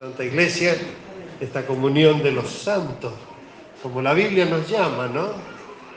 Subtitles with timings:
[0.00, 0.76] Santa Iglesia,
[1.40, 3.12] esta comunión de los santos,
[3.82, 5.30] como la Biblia nos llama, ¿no?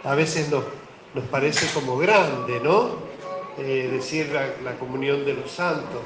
[0.04, 0.63] A veces nos,
[1.29, 2.95] parece como grande, ¿no?
[3.59, 4.32] Eh, decir
[4.64, 6.01] la, comunión de los santos,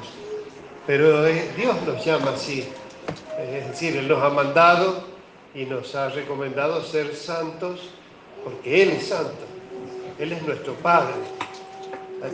[0.86, 2.68] pero Dios nos llama así,
[3.40, 5.02] es decir, Él nos ha mandado
[5.54, 7.88] y nos ha recomendado ser santos
[8.44, 9.46] porque Él es santo,
[10.18, 11.14] Él es nuestro Padre.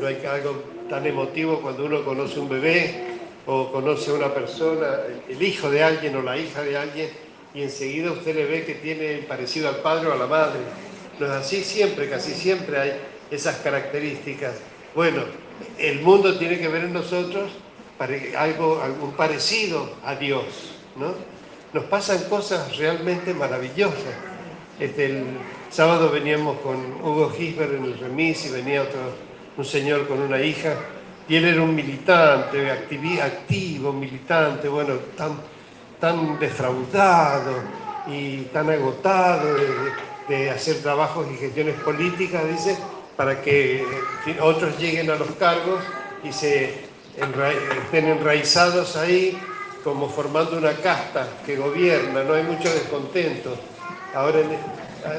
[0.00, 0.60] No hay algo
[0.90, 3.11] tan emotivo cuando uno conoce un bebé
[3.46, 4.86] o conoce a una persona,
[5.28, 7.10] el hijo de alguien o la hija de alguien,
[7.54, 10.60] y enseguida usted le ve que tiene parecido al padre o a la madre.
[11.18, 12.92] No es así siempre, casi siempre hay
[13.30, 14.54] esas características.
[14.94, 15.22] Bueno,
[15.78, 17.50] el mundo tiene que ver en nosotros
[18.36, 20.44] algo, algún parecido a Dios,
[20.96, 21.14] ¿no?
[21.72, 24.14] Nos pasan cosas realmente maravillosas.
[24.80, 25.24] Este, el
[25.70, 29.00] sábado veníamos con Hugo Gisbert en el remis y venía otro,
[29.56, 30.76] un señor con una hija
[31.28, 35.36] y él era un militante, activo, militante, bueno, tan,
[36.00, 37.62] tan defraudado
[38.06, 39.54] y tan agotado
[40.28, 42.78] de, hacer trabajos y gestiones políticas, dice,
[43.16, 43.84] para que
[44.40, 45.82] otros lleguen a los cargos
[46.24, 49.38] y se estén enraizados ahí
[49.84, 53.54] como formando una casta que gobierna, no hay mucho descontento.
[54.14, 54.56] Ahora en,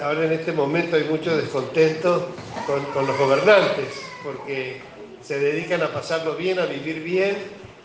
[0.03, 2.29] ahora en este momento hay mucho descontento
[2.65, 4.81] con, con los gobernantes, porque
[5.23, 7.37] se dedican a pasarlo bien, a vivir bien.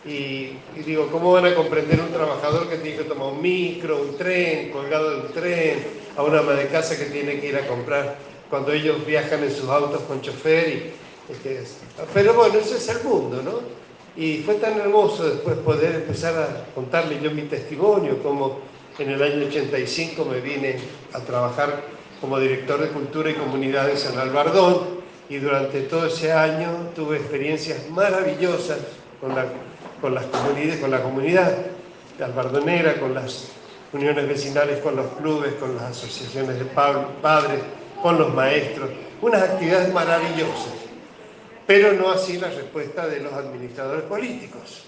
[0.05, 0.51] Y,
[0.85, 4.71] digo, ¿cómo van a comprender un trabajador que tiene que tomar un micro, un tren,
[4.71, 5.83] colgado de un tren,
[6.15, 8.17] a una ama de casa que tiene que ir a comprar
[8.49, 10.69] cuando ellos viajan en sus autos con chofer?
[10.69, 10.93] Y,
[12.13, 13.59] pero bueno, ese es el mundo, ¿no?
[14.21, 18.59] Y fue tan hermoso después poder empezar a contarle yo mi testimonio, como
[18.97, 20.77] en el año 85 me vine
[21.13, 21.83] a trabajar
[22.19, 24.98] como director de Cultura y Comunidades en Albardón,
[25.29, 28.79] y durante todo ese año tuve experiencias maravillosas
[29.21, 29.45] con la,
[30.01, 31.55] con las comunidades, con la comunidad
[32.19, 33.49] albardonera, con las
[33.93, 37.59] uniones vecinales, con los clubes, con las asociaciones de padres,
[38.01, 38.89] con los maestros,
[39.21, 40.73] unas actividades maravillosas,
[41.67, 44.85] pero no así la respuesta de los administradores políticos.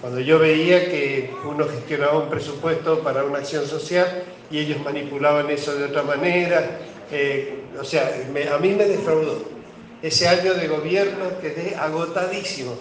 [0.00, 5.50] Cuando yo veía que uno gestionaba un presupuesto para una acción social y ellos manipulaban
[5.50, 6.78] eso de otra manera,
[7.10, 8.08] eh, o sea,
[8.54, 9.57] a mí me defraudó
[10.02, 12.76] ese año de gobierno quedé agotadísimo.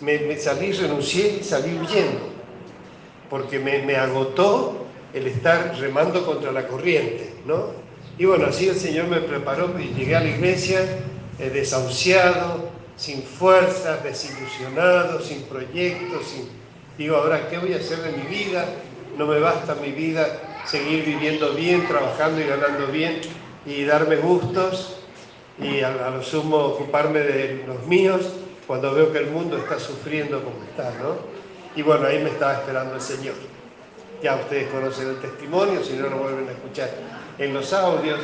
[0.00, 2.20] Me, salí, renuncié y salí huyendo,
[3.30, 7.72] porque me, agotó el estar remando contra la corriente, ¿no?
[8.18, 10.80] Y bueno, así el Señor me preparó y llegué a la iglesia
[11.38, 16.48] eh, desahuciado, sin fuerzas, desilusionado, sin proyectos, sin...
[16.98, 18.66] Digo, ahora, ¿qué voy a hacer de mi vida?
[19.16, 23.20] No me basta mi vida seguir viviendo bien, trabajando y ganando bien
[23.66, 24.93] y darme gustos
[25.58, 28.32] y a, lo sumo ocuparme de los míos
[28.66, 31.16] cuando veo que el mundo está sufriendo como está, ¿no?
[31.76, 33.34] Y bueno, ahí me estaba esperando el Señor.
[34.22, 36.90] Ya ustedes conocen el testimonio, si no lo vuelven a escuchar
[37.38, 38.20] en los audios,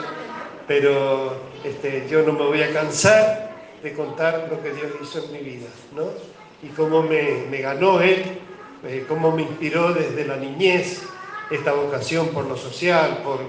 [0.66, 3.50] pero este, yo no me voy a cansar
[3.82, 6.04] de contar lo que Dios hizo en mi vida, ¿no?
[6.62, 8.24] Y cómo me, me ganó Él,
[8.84, 11.02] eh, cómo me inspiró desde la niñez
[11.50, 13.40] esta vocación por lo social, por,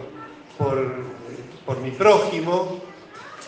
[0.58, 0.92] por,
[1.66, 2.81] por mi prójimo,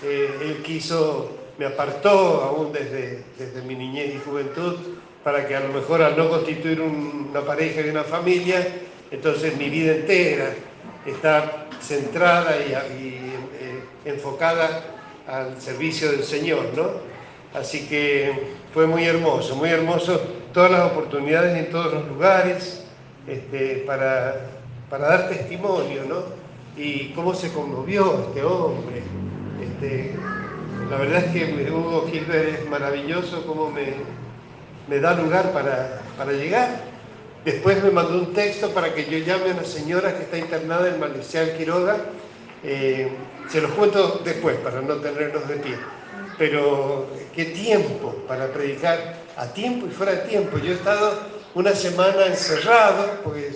[0.04, 4.76] él quiso, me apartó aún desde, desde mi niñez y juventud,
[5.24, 8.68] para que a lo mejor al no constituir una pareja y una familia,
[9.10, 10.54] entonces mi vida entera
[11.06, 14.84] está centrada y, eh, enfocada
[15.28, 16.90] al servicio del Señor, ¿no?
[17.54, 20.20] Así que fue muy hermoso, muy hermoso
[20.54, 22.84] todas las oportunidades en todos los lugares
[23.28, 24.48] este, para,
[24.90, 26.24] para dar testimonio, ¿no?
[26.76, 29.04] Y cómo se conmovió este hombre,
[29.64, 30.12] este,
[30.90, 36.70] la verdad es que Hugo Gilbert es maravilloso, como me, da lugar para, llegar.
[37.46, 40.88] Después me mandó un texto para que yo llame a una señora que está internada
[40.88, 41.98] en Malicial Quiroga.
[42.64, 43.10] Eh,
[43.50, 45.76] se los cuento después para no tenerlos de pie.
[46.38, 50.58] Pero qué tiempo para predicar a tiempo y fuera de tiempo.
[50.58, 51.20] Yo he estado
[51.56, 53.52] una semana encerrado, porque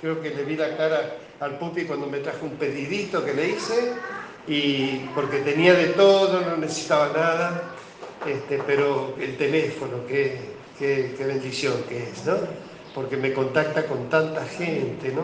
[0.00, 3.48] creo que le vi la cara al pupi cuando me trajo un pedidito que le
[3.48, 3.94] hice
[4.46, 7.62] y porque tenía de todo, no necesitaba nada,
[8.26, 10.38] este, pero el teléfono, qué,
[10.78, 12.36] qué, bendición que es, ¿no?
[12.94, 15.22] Porque me contacta con tanta gente, ¿no?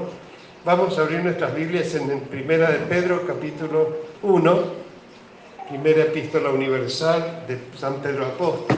[0.65, 4.63] Vamos a abrir nuestras Biblias en Primera de Pedro, capítulo 1,
[5.69, 8.77] primera epístola universal de San Pedro Apóstol.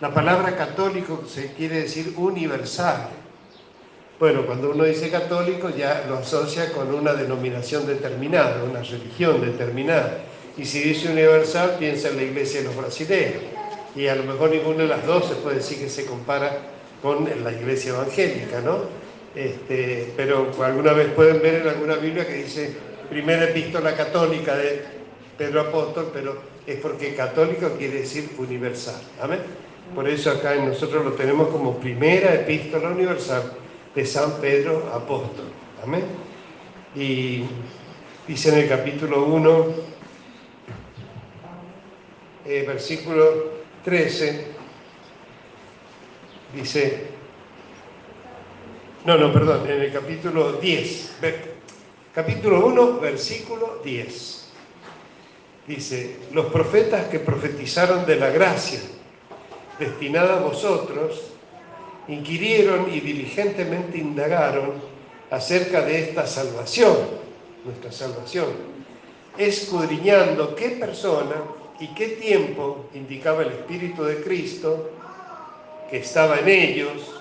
[0.00, 3.10] La palabra católico se quiere decir universal,
[4.20, 10.18] bueno, cuando uno dice católico ya lo asocia con una denominación determinada, una religión determinada.
[10.58, 13.42] Y si dice universal, piensa en la iglesia de los brasileños.
[13.96, 16.54] Y a lo mejor ninguna de las dos se puede decir que se compara
[17.00, 18.80] con la iglesia evangélica, ¿no?
[19.34, 22.74] Este, pero alguna vez pueden ver en alguna Biblia que dice
[23.08, 24.82] primera epístola católica de
[25.38, 26.36] Pedro Apóstol, pero
[26.66, 29.00] es porque católico quiere decir universal.
[29.18, 29.38] Amén.
[29.94, 33.59] Por eso acá nosotros lo tenemos como primera epístola universal
[33.94, 35.46] de San Pedro Apóstol.
[35.82, 36.04] Amén.
[36.94, 37.44] Y
[38.26, 39.66] dice en el capítulo 1,
[42.46, 44.46] eh, versículo 13,
[46.54, 47.06] dice,
[49.04, 51.16] no, no, perdón, en el capítulo 10,
[52.14, 54.52] capítulo 1, versículo 10.
[55.66, 58.80] Dice, los profetas que profetizaron de la gracia
[59.78, 61.30] destinada a vosotros,
[62.08, 64.72] inquirieron y diligentemente indagaron
[65.30, 66.96] acerca de esta salvación,
[67.64, 68.48] nuestra salvación,
[69.38, 71.36] escudriñando qué persona
[71.78, 74.90] y qué tiempo indicaba el Espíritu de Cristo
[75.88, 77.14] que estaba en ellos,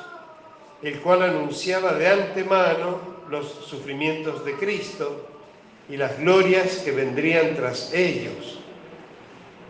[0.82, 3.00] el cual anunciaba de antemano
[3.30, 5.28] los sufrimientos de Cristo
[5.90, 8.59] y las glorias que vendrían tras ellos.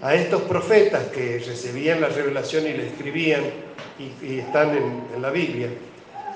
[0.01, 3.43] A estos profetas que recibían la revelación y la escribían
[3.97, 5.69] y, están en, en, la Biblia,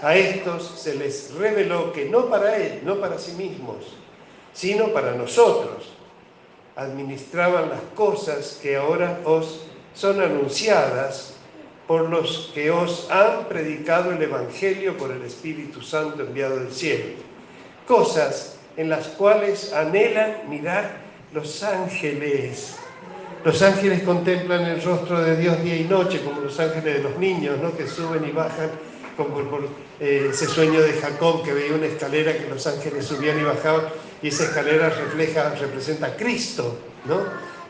[0.01, 3.95] a estos se les reveló que no para él, no para sí mismos,
[4.51, 5.94] sino para nosotros,
[6.75, 9.62] administraban las cosas que ahora os
[9.94, 11.36] son anunciadas
[11.88, 17.06] por los que os han predicado el Evangelio por el Espíritu Santo enviado del cielo.
[17.88, 20.98] Cosas en las cuales anhelan mirar
[21.33, 22.77] los ángeles.
[23.43, 27.17] Los ángeles contemplan el rostro de Dios día y noche, como los ángeles de los
[27.17, 27.75] niños, ¿no?
[27.75, 28.71] que suben y bajan,
[29.17, 29.67] como por,
[29.99, 33.83] eh, ese sueño de Jacob que veía una escalera que los ángeles subían y bajaban,
[34.21, 36.77] y esa escalera refleja, representa a Cristo.
[37.03, 37.19] ¿no?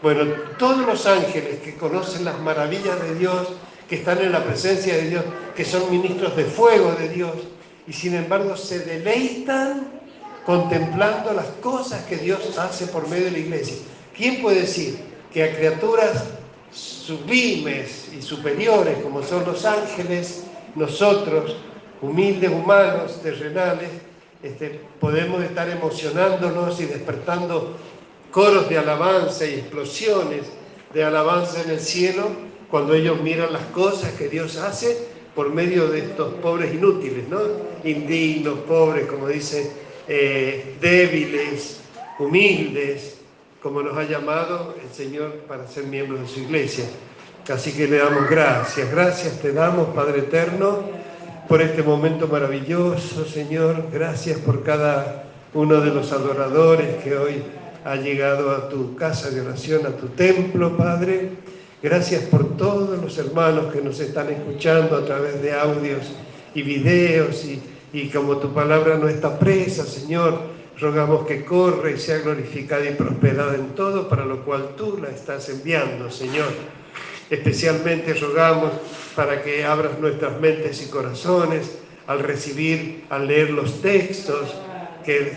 [0.03, 3.47] Bueno, todos los ángeles que conocen las maravillas de Dios,
[3.89, 5.23] que están en la presencia de Dios,
[5.55, 7.33] que son ministros de fuego de Dios,
[7.87, 9.87] y sin embargo se deleitan
[10.45, 13.77] contemplando las cosas que Dios hace por medio de la iglesia.
[14.15, 16.25] ¿Quién puede decir que a criaturas
[16.71, 20.44] sublimes y superiores como son los ángeles,
[20.75, 21.56] nosotros,
[22.01, 23.89] humildes humanos, terrenales,
[24.41, 27.77] este, podemos estar emocionándonos y despertando
[28.31, 30.47] coros de alabanza y explosiones
[30.94, 32.30] de alabanza en el cielo
[32.69, 37.39] cuando ellos miran las cosas que Dios hace por medio de estos pobres inútiles, ¿no?
[37.83, 39.71] Indignos, pobres, como dice
[40.07, 41.81] eh, débiles,
[42.19, 43.22] humildes,
[43.63, 46.83] como nos ha llamado el Señor para ser miembros de su iglesia.
[47.50, 50.81] Así que le damos gracias, gracias te damos, Padre Eterno,
[51.48, 53.86] por este momento maravilloso, Señor.
[53.92, 55.24] Gracias por cada
[55.54, 57.44] uno de los adoradores que hoy
[57.86, 61.31] ha llegado a tu casa de oración, a tu templo, Padre.
[61.81, 66.12] Gracias por todos los hermanos que nos están escuchando a través de audios
[66.54, 67.62] y videos y
[67.94, 70.42] y como tu palabra no está presa, Señor,
[70.79, 75.09] rogamos que corra y sea glorificada y prosperada en todo, para lo cual tú la
[75.09, 76.49] estás enviando, Señor.
[77.29, 78.71] Especialmente rogamos
[79.15, 81.77] para que abras nuestras mentes y corazones
[82.07, 84.53] al recibir, al leer los textos,
[85.05, 85.31] que,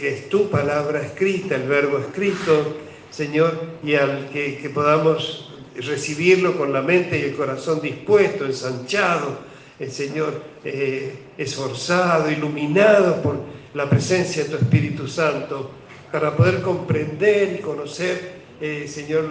[0.00, 2.76] que, es tu palabra escrita, el verbo escrito,
[3.10, 9.51] Señor, y al que, que podamos recibirlo con la mente y el corazón dispuesto, ensanchado,
[9.82, 13.36] el Señor eh, esforzado, iluminado por
[13.74, 15.72] la presencia de tu Espíritu Santo,
[16.12, 19.28] para poder comprender y conocer, eh, Señor,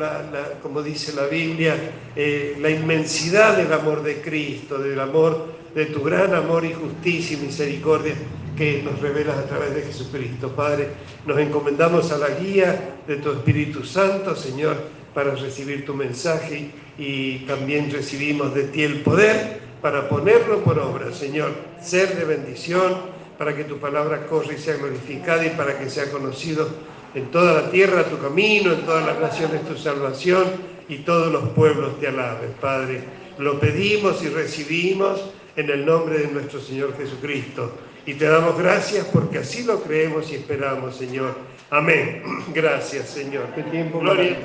[0.61, 1.75] como dice la Biblia,
[2.15, 7.37] eh, la inmensidad del amor de Cristo, del amor, de tu gran amor y justicia
[7.37, 8.13] y misericordia
[8.57, 10.53] que nos revelas a través de Jesucristo.
[10.53, 10.89] Padre,
[11.25, 14.75] nos encomendamos a la guía de tu Espíritu Santo, Señor,
[15.13, 21.11] para recibir tu mensaje y también recibimos de ti el poder para ponerlo por obra,
[21.11, 22.97] Señor, ser de bendición,
[23.37, 26.69] para que tu palabra corra y sea glorificada y para que sea conocido
[27.15, 30.45] en toda la tierra tu camino, en todas las naciones tu salvación
[30.87, 33.03] y todos los pueblos te alaben, Padre.
[33.37, 37.71] Lo pedimos y recibimos en el nombre de nuestro Señor Jesucristo.
[38.05, 41.35] Y te damos gracias porque así lo creemos y esperamos, Señor.
[41.69, 42.23] Amén.
[42.53, 43.45] Gracias, Señor.
[43.55, 44.37] Qué tiempo Gloria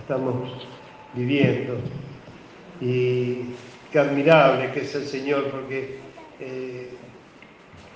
[0.00, 0.66] estamos
[1.14, 1.76] viviendo.
[2.80, 3.54] Y
[3.94, 6.00] qué admirable que es el Señor, porque
[6.40, 6.90] eh,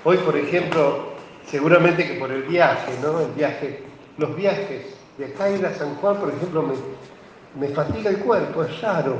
[0.04, 1.08] hoy, por ejemplo,
[1.44, 3.20] seguramente que por el viaje, ¿no?
[3.20, 3.80] El viaje,
[4.16, 8.62] los viajes de acá ir a San Juan, por ejemplo, me, me fatiga el cuerpo,
[8.62, 9.16] es raro.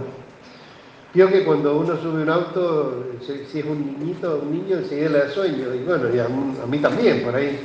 [1.13, 5.19] Vio que cuando uno sube un auto, si es un niñito, un niño, enseguida le
[5.19, 7.59] da sueño, y bueno, y a, mí también, por ahí.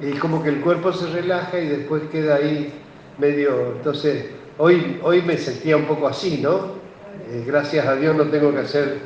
[0.00, 2.72] Y como que el cuerpo se relaja y después queda ahí
[3.18, 3.72] medio.
[3.76, 6.77] Entonces, hoy, hoy me sentía un poco así, ¿no?
[7.30, 9.00] Eh, gracias a Dios no tengo que hacer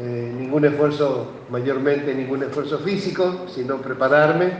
[0.00, 4.50] eh, ningún esfuerzo, mayormente ningún esfuerzo físico, sino prepararme,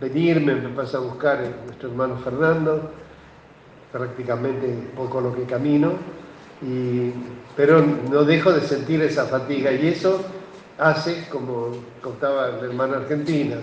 [0.00, 2.90] venirme, me pasa a buscar a nuestro hermano Fernando,
[3.92, 5.92] prácticamente poco lo que camino,
[7.56, 10.20] pero no dejo de sentir esa fatiga y eso
[10.78, 11.68] hace, como
[12.02, 13.56] contaba la hermana argentina,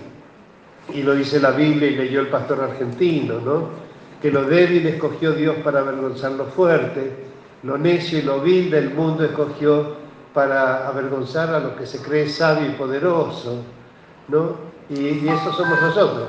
[0.94, 3.68] y lo dice la Biblia y leyó el pastor argentino, ¿no?
[4.22, 7.27] que lo débil escogió Dios para avergonzar lo fuerte,
[7.62, 9.96] lo necio y lo vil del mundo escogió
[10.34, 13.62] para avergonzar a lo que se cree sabio y poderoso,
[14.28, 14.68] ¿no?
[14.90, 16.28] Y, eso somos nosotros,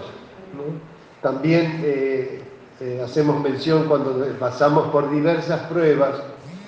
[1.21, 2.41] También eh,
[2.81, 6.15] eh, hacemos mención cuando pasamos por diversas pruebas,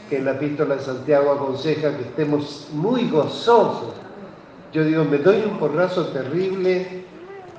[0.09, 3.93] que la epístola de Santiago aconseja que estemos muy gozosos.
[4.73, 7.05] Yo digo, me doy un porrazo terrible,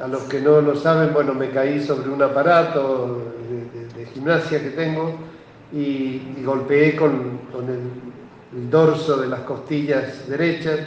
[0.02, 3.23] a los que no lo saben, bueno, me caí sobre un aparato
[3.97, 5.14] de, gimnasia que tengo
[5.72, 10.80] y, golpeé con, el, dorso de las costillas derechas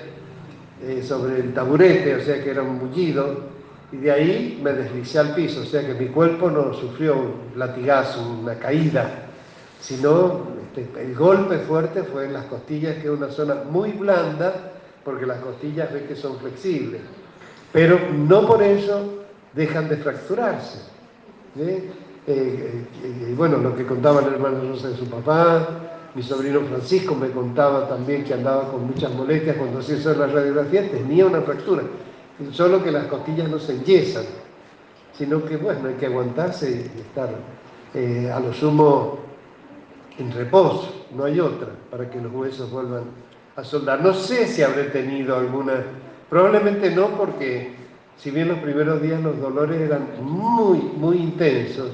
[0.83, 3.55] eh, sobre el taburete, o sea que era un mullido
[3.91, 7.33] y de ahí me deslicé al piso, o sea que mi cuerpo no sufrió un
[7.55, 9.27] latigazo, una caída,
[9.79, 10.41] sino
[10.75, 14.73] este, el golpe fuerte fue en las costillas, que es una zona muy blanda,
[15.03, 17.01] porque las costillas ven que son flexibles,
[17.71, 19.23] pero no por eso
[19.53, 20.79] dejan de fracturarse.
[21.59, 21.89] ¿eh?
[22.27, 25.67] Eh, eh, bueno, lo que contaba la hermana Rosa de su papá,
[26.15, 30.27] mi sobrino Francisco me contaba también que andaba con muchas molestias cuando hacía eso la
[30.27, 31.83] radiografía, tenía una fractura
[32.51, 34.25] solo que las costillas no se enyesan,
[35.17, 37.29] sino que bueno, hay que aguantarse y estar
[37.93, 39.19] eh, a lo sumo
[40.17, 43.03] en reposo, no hay otra, para que los huesos vuelvan
[43.55, 44.01] a soldar.
[44.01, 45.83] No sé si habré tenido alguna,
[46.29, 47.73] probablemente no porque
[48.17, 51.91] si bien los primeros días los dolores eran muy, muy intensos,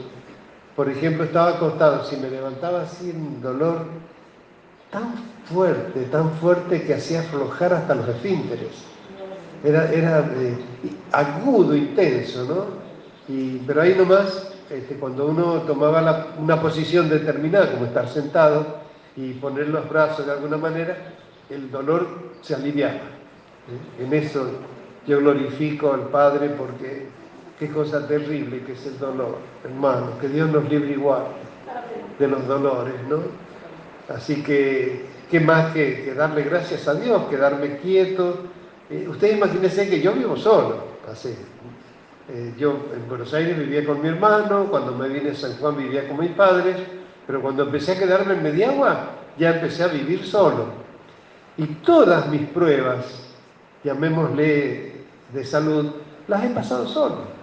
[0.76, 3.86] por ejemplo, estaba acostado, si me levantaba así un dolor
[4.92, 5.14] tan
[5.46, 8.92] fuerte, tan fuerte que hacía aflojar hasta los esfínteres
[9.64, 10.58] era, era eh,
[11.12, 12.66] agudo, intenso, ¿no?
[13.34, 18.80] Y, pero ahí nomás, este, cuando uno tomaba una posición determinada, como estar sentado
[19.16, 20.98] y poner los brazos de alguna manera,
[21.50, 22.08] el dolor
[22.42, 22.94] se aliviaba.
[22.94, 24.04] ¿eh?
[24.04, 24.50] En eso
[25.06, 27.08] yo glorifico al Padre porque
[27.62, 31.26] qué cosa terrible que es el dolor, hermano, que Dios nos libre igual
[32.18, 33.20] de los dolores, ¿no?
[34.10, 38.40] Así que, ¿qué más que, darle gracias a Dios, quedarme quieto?
[38.90, 41.36] Eh, ustedes imagínense que yo vivo solo, así.
[42.30, 45.78] Eh, yo en Buenos Aires vivía con mi hermano, cuando me vine a San Juan
[45.78, 46.78] vivía con mis padres,
[47.28, 49.06] pero cuando empecé a quedarme en Mediagua
[49.38, 50.66] ya empecé a vivir solo.
[51.58, 53.06] Y todas mis pruebas,
[53.84, 54.94] llamémosle
[55.32, 55.92] de salud,
[56.28, 57.41] las he pasado solo.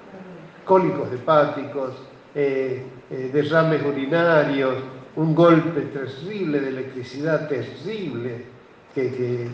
[0.68, 1.94] Cólicos hepáticos,
[2.34, 2.84] eh,
[3.32, 4.74] derrames urinarios,
[5.16, 8.44] un golpe terrible de electricidad terrible,
[8.94, 9.48] que,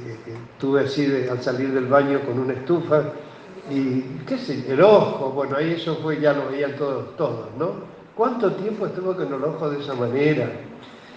[0.59, 3.05] tuve así al salir del baño con una estufa
[3.71, 7.95] y qué sé, el ojo, bueno, ahí eso fue, ya lo veían todos, todos, ¿no?
[8.15, 10.51] ¿Cuánto tiempo estuve con el ojo de esa manera?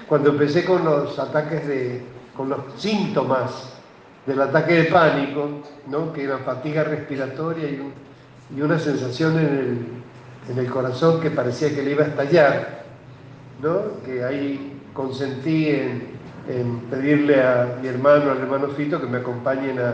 [0.08, 2.02] Cuando empecé con los ataques de,
[2.36, 3.74] con los síntomas
[4.26, 5.50] del ataque de pánico,
[5.88, 6.14] ¿no?
[6.14, 7.92] Que era fatiga respiratoria y,
[8.56, 9.88] y una sensación en el,
[10.52, 12.84] en el corazón que parecía que le iba a estallar,
[13.62, 14.02] ¿no?
[14.06, 19.80] Que ahí consentí en, en pedirle a mi hermano, al hermano Fito, que me acompañen
[19.80, 19.94] a...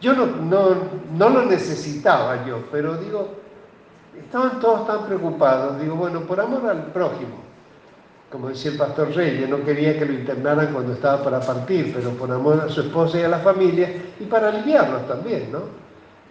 [0.00, 3.28] Yo no, no, lo necesitaba yo, pero digo,
[4.18, 5.80] estaban todos tan preocupados.
[5.80, 7.36] Digo, bueno, por amor al prójimo,
[8.30, 12.10] como decía el pastor Reyes, no quería que lo internaran cuando estaba para partir, pero
[12.10, 13.90] por amor a su esposa y a la familia,
[14.20, 15.85] y para aliviarlos también, ¿no?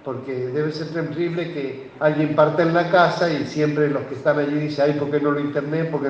[0.05, 4.37] Porque debe ser terrible que alguien parte en la casa y siempre los que están
[4.37, 5.85] allí dicen, ay, ¿por qué no lo interné?
[5.85, 6.09] Porque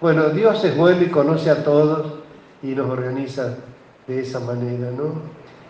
[0.00, 2.14] Bueno, Dios es bueno y conoce a todos
[2.62, 3.54] y nos organiza
[4.06, 5.20] de esa manera, ¿no?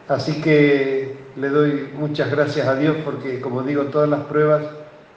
[0.06, 4.62] Así que le doy muchas gracias a Dios porque, como digo, todas las pruebas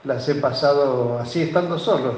[0.03, 2.15] las he pasado así, estando solo.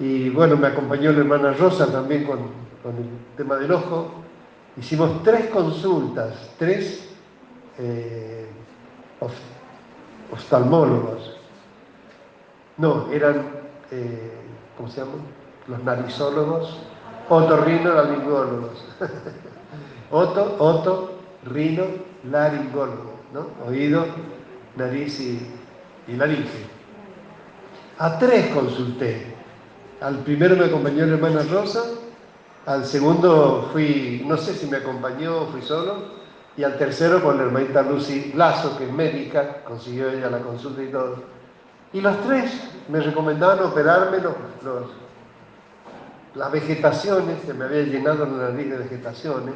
[0.00, 4.10] Y bueno, me acompañó la hermana Rosa también con, el tema del ojo.
[4.76, 7.08] Hicimos tres consultas, tres
[7.78, 8.46] eh,
[10.32, 11.36] oftalmólogos.
[12.76, 13.46] No, eran,
[13.90, 14.32] eh,
[14.76, 15.20] ¿cómo se llaman?
[15.68, 16.78] Los narizólogos
[17.28, 18.84] otorrinolaringólogos.
[20.10, 21.82] Oto, oto, rino,
[22.30, 23.48] laringólogo, ¿no?
[23.68, 24.06] Oído,
[24.76, 25.40] nariz y,
[26.06, 26.64] y laringe.
[27.98, 29.34] A tres consulté.
[30.00, 31.82] Al primero me acompañó la hermana Rosa,
[32.66, 35.96] al segundo fui, no sé si me acompañó o fui solo,
[36.56, 40.82] y al tercero con la hermanita Lucy Lazo, que es médica, consiguió ella la consulta
[40.82, 41.16] y todo.
[41.92, 42.52] Y los tres
[42.88, 44.86] me recomendaban operarme los
[46.36, 49.54] las vegetaciones, que me había llenado la nariz de vegetaciones,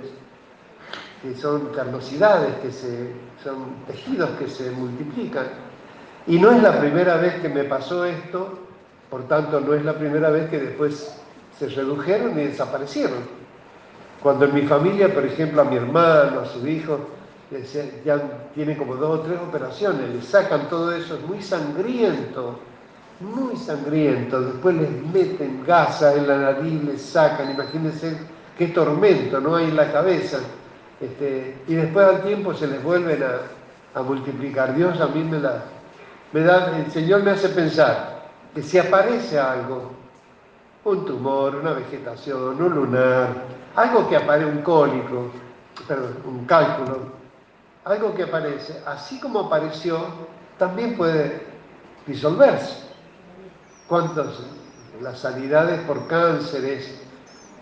[1.23, 3.13] que son carnosidades, que se,
[3.45, 5.47] son tejidos que se multiplican.
[6.27, 8.59] Y no es la primera vez que me pasó esto,
[9.11, 11.15] por tanto no es la primera vez que después
[11.59, 13.40] se redujeron y desaparecieron.
[14.23, 16.99] Cuando en mi familia, por ejemplo, a mi hermano, a su hijo,
[18.05, 18.21] ya
[18.55, 22.59] tiene como dos o tres operaciones, le sacan todo eso, es muy sangriento,
[23.21, 24.41] muy sangriento.
[24.41, 28.17] Después les meten gasa en la nariz, les sacan, imagínense
[28.57, 29.57] qué tormento, ¿no?
[29.57, 30.39] Hay en la cabeza.
[31.01, 34.77] Este, y después al tiempo se les vuelven a, multiplicar.
[34.77, 35.65] Dios a mí me da,
[36.33, 39.91] me da, el Señor me hace pensar que si aparece algo,
[40.85, 43.29] un tumor, una vegetación, un lunar,
[43.77, 45.31] algo que aparece, un cólico,
[45.87, 46.99] perdón, un cálculo,
[47.85, 49.99] algo que aparece, así como apareció,
[50.59, 51.47] también puede
[52.07, 52.91] disolverse.
[53.89, 54.41] ¿Cuántas
[55.03, 57.01] las sanidades por cánceres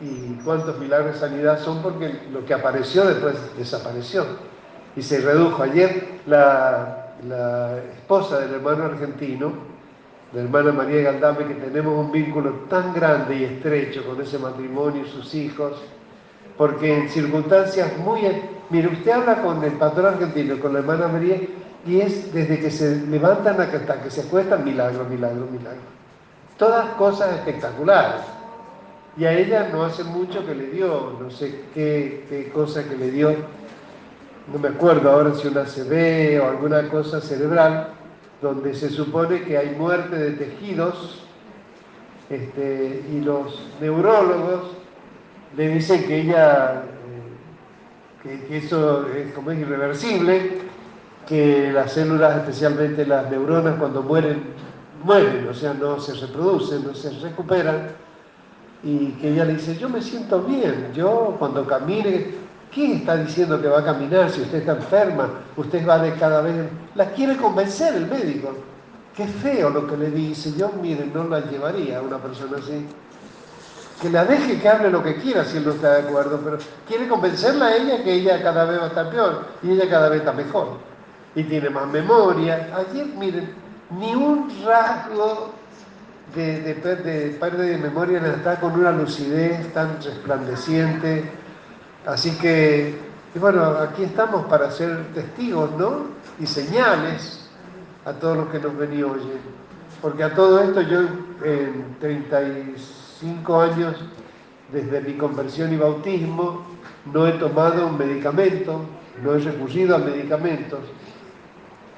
[0.01, 4.25] y cuántos milagros de sanidad son porque lo que apareció después desapareció
[4.97, 5.63] y se redujo.
[5.63, 9.53] Ayer la, la esposa del hermano argentino,
[10.33, 15.03] la hermana María Galdame, que tenemos un vínculo tan grande y estrecho con ese matrimonio
[15.05, 15.83] y sus hijos,
[16.59, 18.21] porque en circunstancias muy...
[18.69, 21.41] Mire, usted habla con el patrón argentino, con la hermana María,
[21.87, 25.81] y es desde que se levantan hasta que se acuestan, milagro, milagro, milagro.
[26.59, 28.21] Todas cosas espectaculares.
[29.17, 32.97] Y a ella no hace mucho que le dio, no sé qué, qué cosa que
[32.97, 33.35] le dio,
[34.53, 37.89] no me acuerdo ahora si una CB o alguna cosa cerebral,
[38.43, 41.23] donde se supone que hay muerte de tejidos
[42.31, 44.79] este, y los neurólogos
[45.57, 46.83] le dicen que ella,
[48.25, 50.59] eh, que, eso es como es irreversible,
[51.27, 54.43] que las células, especialmente las neuronas, cuando mueren,
[55.05, 57.89] mueren, o sea, no se reproducen, no se recuperan,
[58.83, 62.27] y que ella le dice, yo me siento bien, yo cuando camine,
[62.73, 65.29] ¿quién está diciendo que va a caminar si usted está enferma?
[65.57, 66.55] Usted va de cada vez,
[66.95, 68.55] la quiere convencer el médico.
[69.17, 72.87] Qué feo lo que le dice, yo mire, no la llevaría a una persona así
[74.01, 76.59] que la deje que hable lo que quiera si él no está de acuerdo, pero
[76.87, 80.09] quiere convencerla a ella que ella cada vez va a estar peor y ella cada
[80.09, 80.79] vez está mejor
[81.35, 82.71] y tiene más memoria.
[82.77, 83.51] Ayer, miren,
[83.91, 85.53] ni un rasgo
[86.35, 91.31] de, de, de pérdida de memoria está con una lucidez tan resplandeciente.
[92.07, 92.99] Así que,
[93.35, 96.07] bueno, aquí estamos para ser testigos, ¿no?
[96.41, 97.49] Y señales
[98.05, 99.59] a todos los que nos ven y oyen.
[100.01, 101.01] Porque a todo esto yo
[101.45, 103.97] en 36 cinco años
[104.73, 106.63] desde mi conversión y bautismo
[107.13, 108.81] no he tomado un medicamento,
[109.23, 110.81] no he recurrido a medicamentos.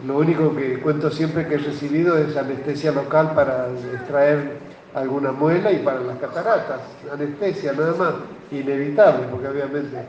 [0.06, 4.58] Lo único que cuento siempre que he recibido es anestesia local para extraer
[4.94, 6.80] alguna muela y para las cataratas.
[7.12, 8.14] Anestesia nada más,
[8.50, 10.06] inevitable, porque obviamente.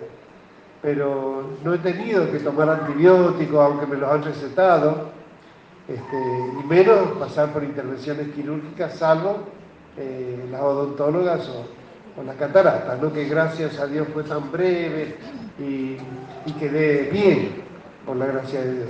[0.82, 5.10] Pero no he tenido que tomar antibióticos, aunque me los han recetado,
[5.88, 6.18] este,
[6.60, 9.40] y menos pasar por intervenciones quirúrgicas, salvo
[9.98, 13.12] eh, las odontólogas o, las cataratas, ¿no?
[13.12, 15.16] que gracias a Dios fue tan breve
[15.58, 15.98] y,
[16.46, 17.64] y quedé bien,
[18.06, 18.90] por la gracia de Dios.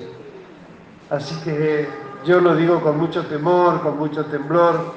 [1.09, 1.87] Así que
[2.25, 4.93] yo lo digo con mucho temor, con mucho temblor,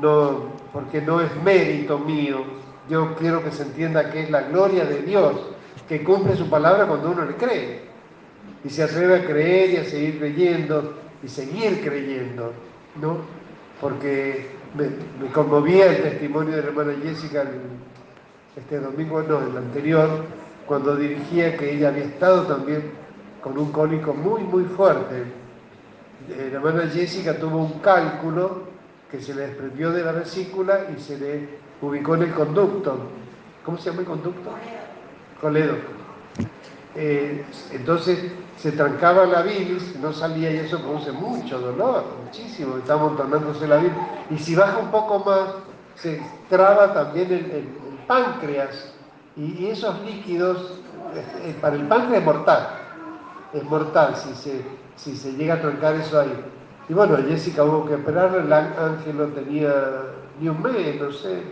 [0.00, 2.38] no, porque no es mérito mío.
[2.88, 5.34] Yo quiero que se entienda que es la gloria de Dios,
[5.88, 7.82] que cumple su palabra cuando uno le cree.
[8.64, 12.52] Y se atreve a creer y a seguir creyendo y seguir creyendo,
[13.00, 13.18] ¿no?
[13.80, 17.44] Porque me, conmovía el testimonio de la hermana Jessica
[18.56, 20.24] este domingo, no, el anterior,
[20.66, 22.90] cuando dirigía que ella había estado también
[23.40, 25.22] con un cólico muy, muy fuerte.
[26.28, 28.64] Eh, la hermana Jessica tuvo un cálculo
[29.10, 31.48] que se le desprendió de la vesícula y se le
[31.80, 32.98] ubicó en el conducto.
[33.64, 34.50] ¿Cómo se llama el conducto?
[35.40, 35.97] Coledo.
[37.00, 38.18] Eh, entonces
[38.56, 43.76] se trancaba la bilis, no salía y eso produce mucho dolor, muchísimo, está amontonándose la
[43.76, 43.96] bilis.
[44.30, 45.50] Y si baja un poco más,
[45.94, 47.68] se traba también el,
[48.08, 48.92] páncreas
[49.36, 50.80] y, esos líquidos,
[51.14, 52.68] eh, para el páncreas es mortal,
[53.52, 54.64] es mortal si se,
[54.96, 56.44] si se llega a trancar eso ahí.
[56.88, 59.72] Y bueno, Jessica hubo que operar, el ángel no tenía
[60.40, 61.42] ni un mes, no sé,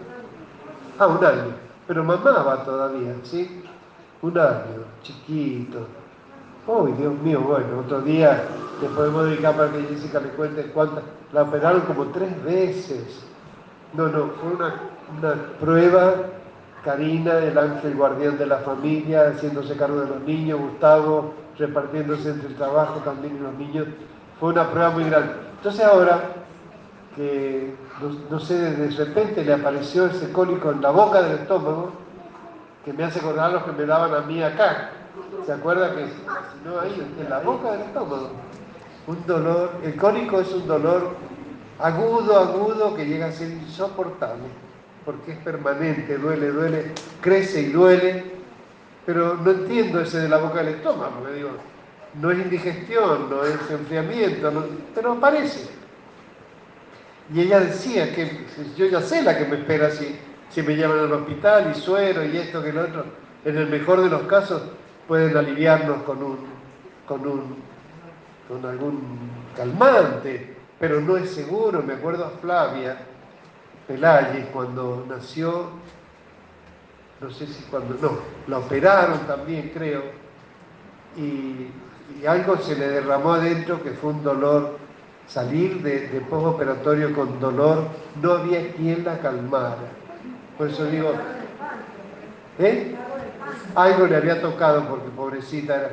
[0.98, 1.54] ah, un año,
[1.86, 3.62] pero mamaba todavía, ¿sí?
[4.26, 5.86] Un año, chiquito.
[6.66, 8.42] Uy, Dios mío, bueno, otro día
[8.82, 11.04] le podemos dedicar para que Jessica le cuente cuántas.
[11.32, 13.24] La operaron como tres veces.
[13.92, 14.74] No, no, fue una,
[15.60, 16.14] prueba.
[16.84, 22.48] Karina, el ángel guardián de la familia, haciéndose cargo de los niños, Gustavo repartiéndose entre
[22.48, 23.86] el trabajo también y los niños.
[24.40, 25.34] Fue una prueba muy grande.
[25.56, 26.20] Entonces ahora
[27.14, 27.74] que,
[28.28, 32.05] no, sé, de repente le apareció ese cólico en la boca del estómago,
[32.86, 34.92] que me hace acordar los que me daban a mí acá,
[35.44, 36.06] ¿Se acuerda que
[36.64, 38.30] no ahí, en la boca del estómago?
[39.06, 41.16] Un dolor, el cólico es un dolor
[41.78, 44.44] agudo, agudo, que llega a ser insoportable,
[45.04, 48.24] porque es permanente, duele, duele, crece y duele,
[49.04, 51.50] pero no entiendo ese de la boca del estómago, porque digo,
[52.14, 54.52] no es indigestión, no es enfriamiento,
[54.94, 55.70] pero aparece.
[57.32, 58.46] Y ella decía que
[58.76, 60.18] yo ya sé la que me espera si,
[60.50, 63.04] si me llevan al hospital y suero y esto que lo otro.
[63.44, 64.62] En el mejor de los casos
[65.06, 66.38] pueden aliviarnos con un,
[67.06, 67.56] con un,
[68.48, 71.82] con algún calmante, pero no es seguro.
[71.82, 72.96] Me acuerdo a Flavia
[73.86, 75.66] Pelayes cuando nació,
[77.20, 80.02] no sé si cuando, no, la operaron también creo,
[81.16, 81.70] y,
[82.26, 84.78] algo se le derramó adentro que fue un dolor
[85.26, 87.82] salir de, de postoperatorio con dolor,
[88.22, 90.05] no había quien la calmara.
[90.56, 91.12] Por eso digo,
[92.58, 92.94] ¿eh?
[93.74, 95.90] Algo le había tocado porque pobrecita era.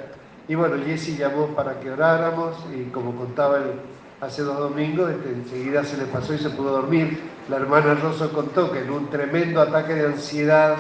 [0.48, 3.74] Y bueno, Jesse llamó para que oráramos y como contaba él
[4.22, 7.20] hace dos domingos, este, enseguida se le pasó y se pudo dormir.
[7.50, 10.76] La hermana Rosso contó que en un tremendo ataque de ansiedad,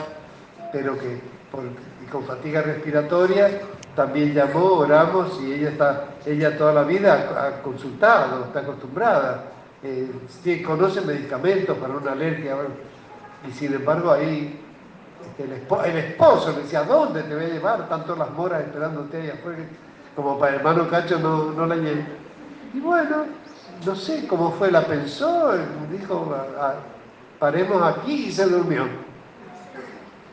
[0.71, 1.19] pero que
[2.03, 3.49] y con fatiga respiratoria,
[3.95, 9.51] también llamó, oramos y ella está, ella toda la vida ha, consultado, está acostumbrada,
[9.83, 10.09] eh,
[10.65, 12.55] conoce medicamentos para una alergia,
[13.47, 14.59] y sin embargo ahí
[15.25, 17.89] este, el, esposo le decía, ¿dónde te voy a llevar?
[17.89, 19.63] Tanto las moras esperándote ahí afuera,
[20.15, 22.05] como para el hermano Cacho no, no la llevé.
[22.73, 23.25] Y bueno,
[23.85, 25.53] no sé cómo fue, la pensó,
[25.91, 26.35] dijo,
[27.39, 28.87] paremos aquí y se durmió.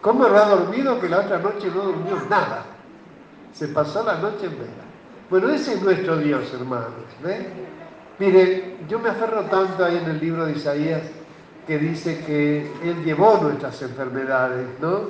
[0.00, 2.64] ¿Cómo habrá dormido que la otra noche no durmió nada?
[3.52, 4.90] Se pasó la noche en vela.
[5.28, 6.90] Bueno, ese es nuestro Dios, hermanos.
[8.18, 11.02] Mire, yo me aferro tanto ahí en el libro de Isaías
[11.70, 15.02] que dice que Él llevó nuestras enfermedades, ¿no?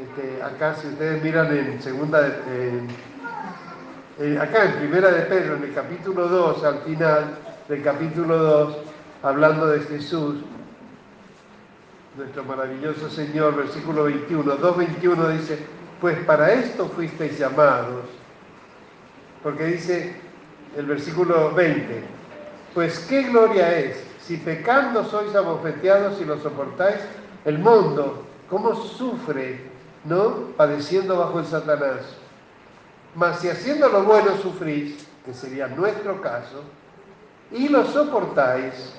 [0.00, 2.84] Este, acá, si ustedes miran en segunda, de,
[4.38, 7.36] acá en primera de Pedro, en el capítulo 2, al final
[7.68, 8.76] del capítulo 2,
[9.24, 10.36] hablando de Jesús,
[12.16, 15.58] nuestro maravilloso Señor, versículo 21, 2.21 dice,
[16.00, 18.04] pues para esto fuisteis llamados.
[19.42, 20.14] Porque dice
[20.76, 22.04] el versículo 20,
[22.74, 26.98] pues qué gloria es si pecando sois abofeteados y lo soportáis,
[27.44, 29.60] el mundo, cómo sufre,
[30.04, 30.48] ¿no?
[30.56, 32.00] Padeciendo bajo el Satanás.
[33.14, 36.62] Mas si haciendo lo bueno sufrís, que sería nuestro caso,
[37.52, 38.92] y lo soportáis,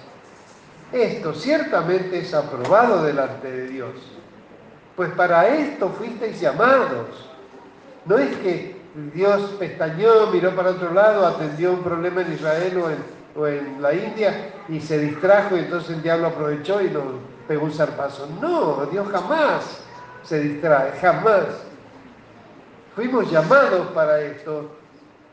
[0.91, 4.17] esto ciertamente es aprobado delante de Dios
[4.97, 7.29] pues para esto fuisteis llamados.
[8.05, 8.75] No es que
[9.13, 12.97] Dios pestañó, miró para otro lado, atendió un problema en Israel o en,
[13.79, 17.03] la India y se distrajo y entonces el diablo aprovechó y nos
[17.47, 18.27] pegó un zarpazo.
[18.41, 19.81] No, Dios jamás
[20.23, 21.45] se distrae, jamás.
[22.95, 24.71] Fuimos llamados para esto,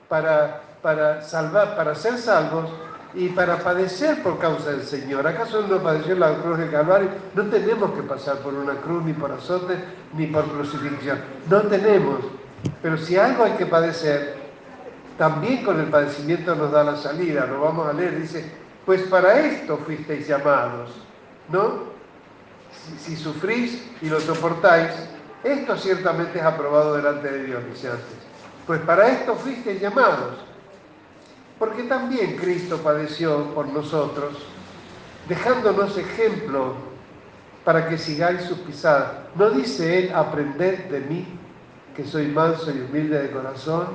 [0.08, 2.70] para, para salvar, para ser salvos
[3.14, 5.26] y para padecer por causa del Señor.
[5.26, 7.08] ¿Acaso no padeció la cruz del Calvario?
[7.34, 9.76] No tenemos que pasar por una cruz, ni por azote,
[10.12, 11.18] ni por crucifixión.
[11.48, 12.20] No tenemos.
[12.82, 14.43] Pero si algo hay que padecer,
[15.18, 17.46] también con el padecimiento nos da la salida.
[17.46, 18.20] Lo vamos a leer.
[18.20, 18.44] Dice,
[18.84, 20.90] pues para esto fuisteis llamados,
[21.48, 21.94] ¿no?
[22.98, 24.90] Si, sufrís y lo soportáis,
[25.42, 28.16] esto ciertamente es aprobado delante de Dios, dice antes.
[28.66, 30.44] Pues para esto fuisteis llamados
[31.58, 34.36] porque también Cristo padeció por nosotros,
[35.28, 36.74] dejándonos ejemplo
[37.64, 39.12] para que sigáis sus pisadas.
[39.34, 41.26] ¿No dice Él, aprended de mí,
[41.96, 43.86] que soy manso y humilde de corazón,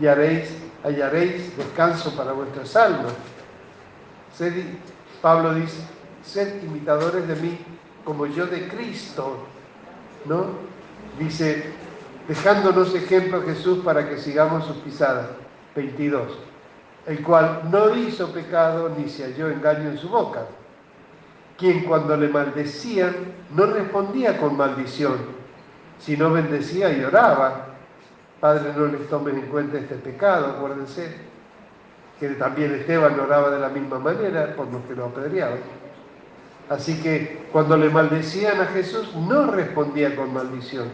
[0.00, 3.12] y hallaréis descanso para vuestras almas?
[5.20, 5.82] Pablo dice,
[6.24, 7.58] sed imitadores de mí
[8.04, 9.38] como yo de Cristo,
[10.24, 10.46] ¿no?
[11.18, 11.64] Dice,
[12.26, 15.26] dejándonos ejemplo Jesús para que sigamos sus pisadas.
[15.76, 16.50] 22
[17.06, 20.42] el cual no hizo pecado ni se halló engaño en su boca,
[21.56, 23.14] quien cuando le maldecían
[23.54, 25.18] no respondía con maldición,
[25.98, 27.66] sino bendecía y oraba.
[28.40, 31.14] Padre, no les tomen en cuenta este pecado, acuérdense
[32.18, 35.58] que también Esteban oraba de la misma manera por los que lo apedreaban.
[36.68, 40.88] Así que cuando le maldecían a Jesús no respondía con maldición.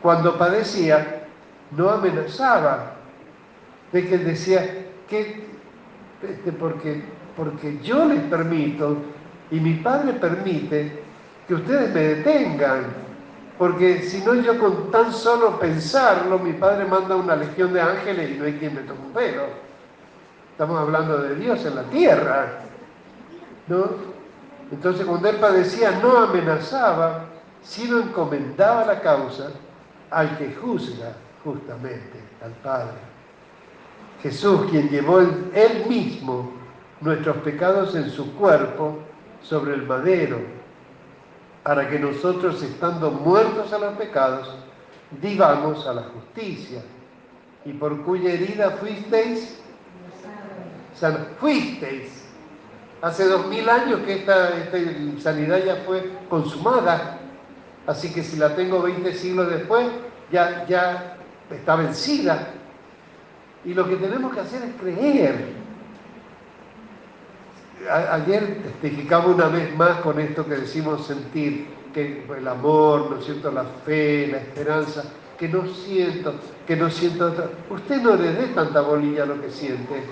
[0.00, 1.26] Cuando padecía
[1.72, 2.96] no amenazaba.
[3.92, 5.44] De que él decía, que
[6.22, 7.02] este, porque,
[7.36, 8.96] porque yo les permito
[9.50, 10.92] y mi Padre permite
[11.48, 12.84] que ustedes me detengan,
[13.60, 18.30] porque si no yo con tan solo pensarlo, mi Padre manda una legión de ángeles
[18.30, 19.42] y no hay quien me tome un pelo.
[20.52, 22.60] Estamos hablando de Dios en la tierra,
[23.68, 23.84] ¿no?
[24.72, 27.26] Entonces cuando él padecía no amenazaba,
[27.62, 29.50] sino encomendaba la causa
[30.10, 31.12] al que juzga
[31.44, 32.96] justamente al Padre.
[34.22, 36.50] Jesús, quien llevó él mismo
[37.02, 39.00] nuestros pecados en su cuerpo
[39.42, 40.38] sobre el madero,
[41.62, 44.48] para que nosotros, estando muertos a los pecados,
[45.20, 46.82] vivamos a la justicia,
[47.64, 49.60] y por cuya herida fuisteis,
[51.38, 52.26] fuisteis.
[53.02, 54.78] Hace dos mil años que esta, esta
[55.22, 57.18] sanidad ya fue consumada,
[57.86, 59.86] así que si la tengo 20 siglos después,
[60.30, 61.16] ya, ya
[61.50, 62.48] está vencida.
[63.64, 65.59] Y lo que tenemos que hacer es creer.
[67.88, 73.24] Ayer testificaba una vez más con esto que decimos sentir, que el amor, ¿no es
[73.24, 75.04] cierto?, la fe, la esperanza,
[75.38, 76.34] que no siento,
[76.66, 77.32] que no siento.
[77.70, 80.02] Usted no le dé tanta bolilla a lo que siente,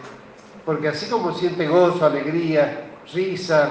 [0.64, 3.70] porque así como siente gozo, alegría, risa,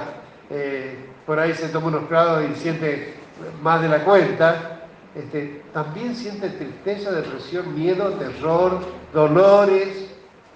[0.50, 3.16] eh, por ahí se toma unos prados y siente
[3.62, 8.80] más de la cuenta, este, también siente tristeza, depresión, miedo, terror,
[9.14, 10.12] dolores.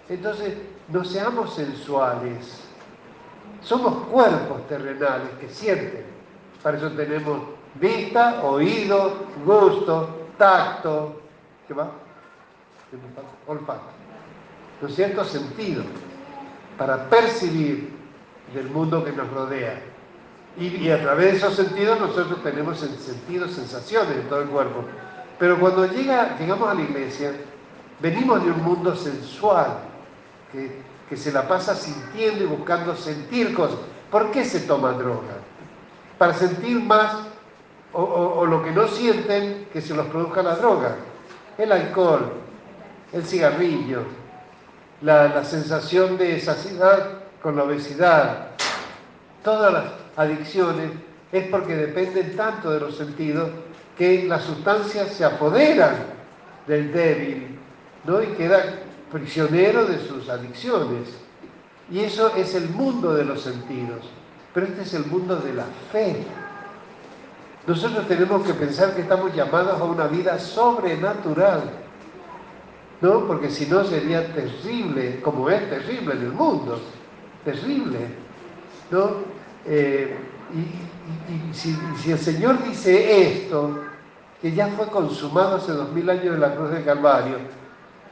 [0.08, 0.54] Entonces,
[0.89, 2.71] no seamos sensuales.
[3.63, 6.06] Somos cuerpos terrenales que sienten.
[6.63, 7.41] Para eso tenemos
[7.76, 11.21] vista, oído, gusto, tacto.
[11.67, 11.91] ¿Qué va?
[13.47, 13.82] Olfato.
[14.82, 15.24] ¿No cierto?
[15.24, 15.84] Sentido.
[16.78, 17.93] Para percibir
[18.54, 19.82] del mundo que nos rodea.
[20.58, 24.84] Y, a través de esos sentidos nosotros tenemos sentidos, sensaciones en todo el cuerpo.
[25.39, 27.32] Pero cuando llega, llegamos a la iglesia,
[28.02, 29.78] venimos de un mundo sensual,
[30.52, 30.82] que,
[31.17, 33.80] se la pasa sintiendo y buscando sentir cosas.
[34.10, 35.38] ¿Por qué se toma droga?
[36.17, 37.15] Para sentir más
[37.93, 40.95] o, lo que no sienten que se los produzca la droga.
[41.58, 42.32] El alcohol,
[43.12, 44.04] el cigarrillo,
[45.02, 48.47] la, la sensación de saciedad con la obesidad,
[49.43, 50.91] todas las adicciones
[51.32, 53.50] es porque dependen tanto de los sentidos
[53.97, 55.95] que las sustancias se apoderan
[56.67, 57.60] del débil
[58.04, 58.21] ¿no?
[58.21, 58.63] y queda
[59.12, 61.10] prisionero de sus adicciones.
[61.91, 64.10] Y eso es el mundo de los sentidos,
[64.54, 66.26] pero este es el mundo de la fe.
[67.67, 71.62] Nosotros tenemos que pensar que estamos llamados a una vida sobrenatural,
[73.02, 73.28] ¿no?
[73.28, 76.80] Porque si no sería terrible, como es terrible en el mundo,
[77.43, 78.00] terrible,
[78.89, 79.12] ¿no?
[79.65, 80.17] Eh,
[80.54, 81.78] y, si,
[82.12, 83.80] el Señor dice esto,
[84.41, 87.38] que ya fue consumado hace dos mil años en la cruz del Calvario,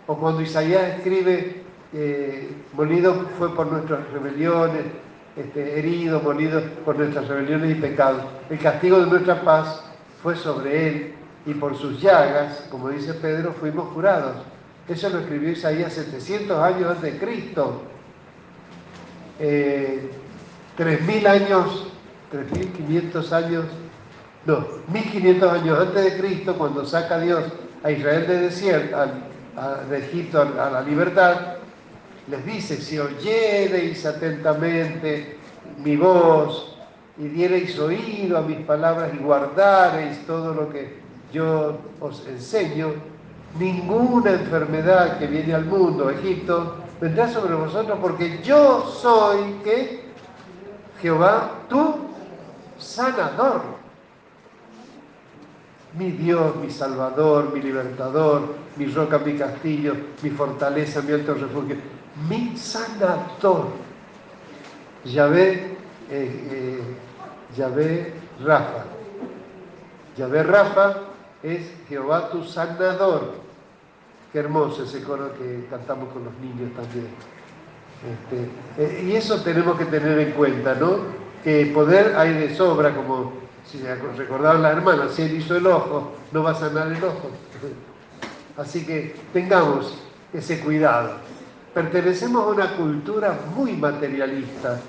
[0.10, 1.62] o cuando Isaías escribe,
[1.93, 4.82] eh, molido fue por nuestras rebeliones,
[5.36, 9.84] este, herido, molido por nuestras rebeliones y pecados, el castigo de nuestra paz
[10.24, 11.13] fue sobre él,
[11.45, 14.38] y por sus llagas, como dice Pedro, fuimos curados.
[14.88, 17.84] Eso lo escribió Isaías 700 años antes de Cristo.
[19.39, 20.10] Eh,
[20.76, 21.86] 3.000 años,
[22.34, 23.65] 3.500 años,
[24.48, 27.43] no, 1.500 años antes de Cristo, cuando saca Dios
[27.84, 28.98] a Israel de, desierto,
[29.89, 31.58] de Egipto a, la libertad,
[32.28, 35.38] les dice, si oyereis atentamente
[35.84, 36.78] mi voz
[37.17, 41.00] y diereis oído a mis palabras y guardareis todo lo que
[41.34, 42.93] yo os enseño,
[43.58, 50.04] ninguna enfermedad que viene al mundo, Egipto, vendrá sobre vosotros porque yo soy que
[51.02, 51.95] Jehová, tu
[52.78, 53.78] sanador.
[55.97, 61.75] Mi Dios, mi Salvador, mi libertador, mi roca, mi castillo, mi fortaleza, mi alto refugio,
[62.28, 63.69] mi sanador.
[65.04, 65.78] Yahvé,
[66.12, 66.80] eh, eh,
[67.58, 68.86] Yahvé Rafa.
[70.15, 70.97] Yahvé Rafa
[71.41, 73.34] es Jehová tu sanador.
[74.32, 77.08] Qué hermoso ese coro que cantamos con los niños también.
[78.06, 80.97] Este, eh, y eso tenemos que tener en cuenta, ¿no?
[81.43, 83.34] Que poder hay de sobra, como
[83.71, 83.79] si
[84.17, 87.29] recordaban las hermanas, si él hizo el ojo, no va a sanar el ojo.
[88.58, 89.97] Así que tengamos
[90.34, 91.13] ese cuidado.
[91.73, 94.79] Pertenecemos a una cultura muy materialista,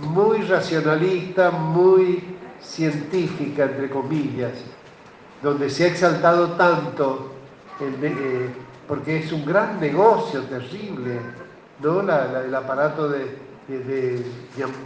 [0.00, 2.24] muy racionalista, muy
[2.60, 4.52] científica, entre comillas,
[5.42, 7.32] donde se ha exaltado tanto,
[7.80, 8.48] eh,
[8.88, 11.20] porque es un gran negocio terrible
[11.80, 12.00] ¿no?
[12.00, 14.24] el aparato de,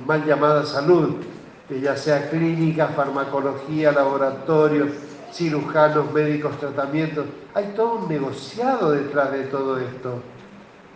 [0.07, 1.17] mal llamada salud,
[1.73, 4.89] que ya sea clínica, farmacología, laboratorio,
[5.33, 7.25] cirujanos, médicos, tratamientos.
[7.55, 10.21] Hay todo un negociado detrás de todo esto.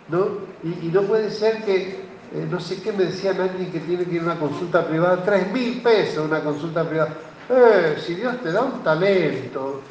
[0.09, 0.27] ¿no?
[0.63, 4.15] Y, no puede ser que, eh, no sé qué me decían alguien que tiene que
[4.15, 7.15] ir a una consulta privada, tres mil pesos una consulta privada.
[7.49, 9.81] Eh, si Dios te da un talento,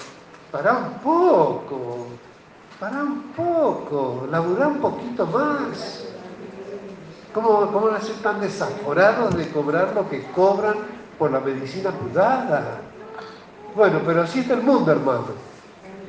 [0.52, 2.06] para un poco.
[2.78, 6.15] Para un poco, laburar un poquito más.
[7.36, 10.76] ¿Cómo, ¿Cómo van a ser tan desaforados de cobrar lo que cobran
[11.18, 12.78] por la medicina privada?
[13.74, 15.26] Bueno, pero así está el mundo, hermano.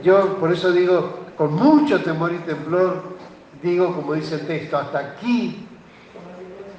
[0.01, 3.03] Yo por eso digo, con mucho temor y temblor,
[3.61, 5.67] digo, como dice el texto, hasta aquí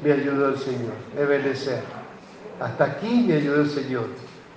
[0.02, 1.82] me ayudó el Señor, Ebenezer.
[2.58, 4.06] Hasta aquí me ayudó el Señor.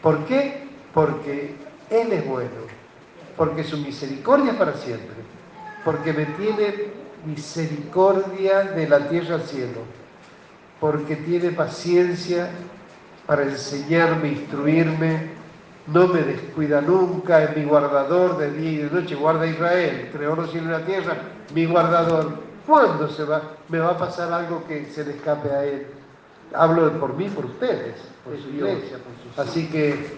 [0.02, 0.70] ¿Por qué?
[0.94, 1.54] Porque
[1.90, 2.62] Él es bueno,
[3.36, 5.18] porque su misericordia es para siempre,
[5.84, 9.82] porque me tiene misericordia de la tierra al cielo,
[10.80, 12.50] porque tiene paciencia
[13.26, 15.30] para enseñarme, instruirme,
[15.88, 20.36] no me descuida nunca, es mi guardador de día y de noche, guarda Israel, creó
[20.36, 21.18] los cielos y la tierra,
[21.54, 22.52] mi guardador.
[22.66, 25.88] ¿Cuándo se va, me va a pasar algo que se le escape a él?
[26.54, 28.98] Hablo por mí, por ustedes, por su iglesia.
[29.36, 30.18] Por Así que,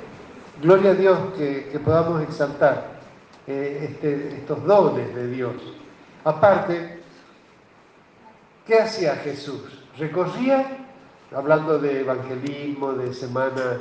[0.61, 2.99] gloria a Dios que, podamos exaltar
[3.47, 5.53] eh, este, estos dones de Dios.
[6.25, 6.99] Aparte,
[8.65, 9.61] ¿qué hacía Jesús?
[9.97, 10.65] Recorría,
[11.35, 13.77] hablando de evangelismo, de semana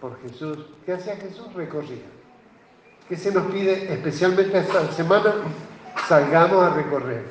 [0.00, 0.58] por Jesús.
[0.86, 1.52] ¿Qué hacía Jesús?
[1.54, 2.04] Recorría.
[3.08, 5.34] ¿Qué se nos pide especialmente esta semana?
[6.06, 7.24] Salgamos a recorrer.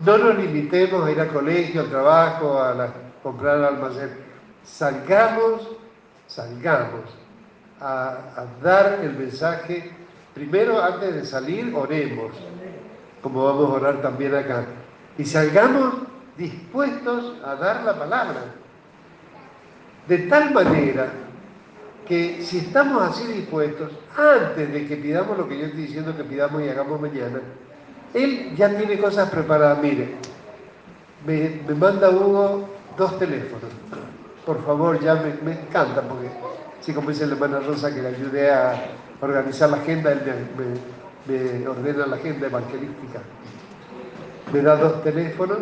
[0.00, 4.10] No nos limitemos a ir al colegio, al trabajo, a comprar al almacén.
[4.64, 5.68] Salgamos,
[6.26, 7.02] salgamos
[7.80, 9.92] a dar el mensaje.
[10.34, 12.32] Primero, antes de salir, oremos,
[13.22, 14.64] como vamos a orar también acá.
[15.16, 15.94] Y salgamos
[16.36, 18.40] dispuestos a dar la palabra
[20.08, 21.12] de tal manera
[22.06, 26.24] que si estamos así dispuestos, antes de que pidamos lo que yo estoy diciendo que
[26.24, 27.40] pidamos y hagamos mañana,
[28.12, 29.78] él ya tiene cosas preparadas.
[29.80, 30.16] Mire,
[31.24, 33.70] me, manda Hugo dos teléfonos.
[34.44, 36.28] Por favor, ya me, encanta, porque
[36.80, 38.74] así como dice la hermana Rosa que le ayude a
[39.20, 41.01] organizar la agenda, él me, me
[41.68, 43.20] ordena la agenda evangelística.
[44.52, 45.58] Me da dos teléfonos,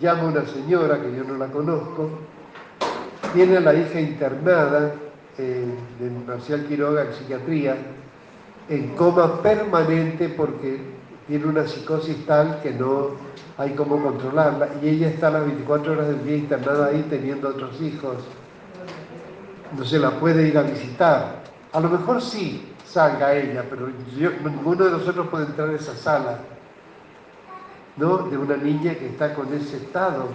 [0.00, 2.10] llama a una señora que yo no la conozco,
[3.32, 4.94] tiene a la hija internada
[5.38, 5.64] eh,
[5.98, 7.76] de Marcial Quiroga en psiquiatría,
[8.68, 10.80] en coma permanente porque
[11.28, 13.10] tiene una psicosis tal que no
[13.56, 17.80] hay cómo controlarla y ella está las 24 horas del día internada ahí teniendo otros
[17.80, 18.16] hijos.
[19.76, 21.42] No se la puede ir a visitar.
[21.72, 23.88] A lo mejor sí salga ella, pero
[24.44, 26.38] ninguno de nosotros puede entrar a esa sala,
[27.96, 28.18] ¿no?
[28.28, 30.28] De una niña que está con ese estado.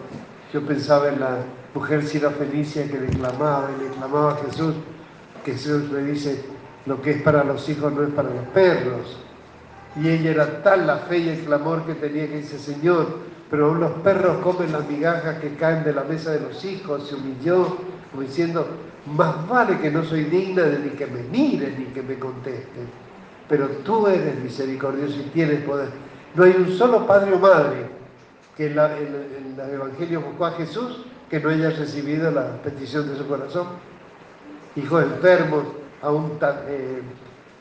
[0.53, 1.37] Yo pensaba en la
[1.73, 4.73] mujer Felicia que le clamaba y le clamaba a Jesús,
[5.43, 6.45] que Jesús le dice,
[6.85, 9.17] lo que es para los hijos no es para los perros.
[10.01, 13.75] Y ella era tal la fe y el clamor que tenía que dice, Señor, pero
[13.75, 17.77] los perros comen las migajas que caen de la mesa de los hijos, se humilló,
[18.11, 18.67] como diciendo,
[19.05, 22.87] más vale que no soy digna de ni que me miren ni que me contesten,
[23.47, 25.89] pero tú eres misericordioso y tienes poder.
[26.33, 27.87] No hay un solo padre o madre
[28.57, 33.27] que en, el Evangelio buscó a Jesús que no haya recibido la petición de su
[33.27, 33.67] corazón.
[34.75, 35.63] Hijos enfermos,
[36.01, 36.37] aún
[36.67, 37.01] eh,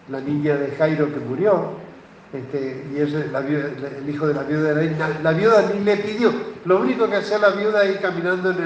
[0.08, 1.72] la niña de Jairo que murió,
[2.32, 6.32] este, y el hijo de la viuda de la, la viuda ni le pidió.
[6.64, 8.62] Lo único que hacía la viuda ahí caminando en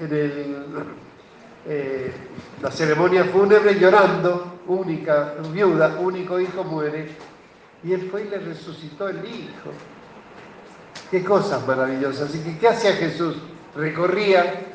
[0.00, 1.05] el
[1.68, 2.12] eh,
[2.62, 7.08] la ceremonia fúnebre llorando, única viuda, único hijo muere,
[7.82, 9.70] y él fue y le resucitó el hijo.
[11.10, 12.30] Qué cosas maravillosas.
[12.30, 13.36] Así que, ¿qué hacía Jesús?
[13.76, 14.66] recorría,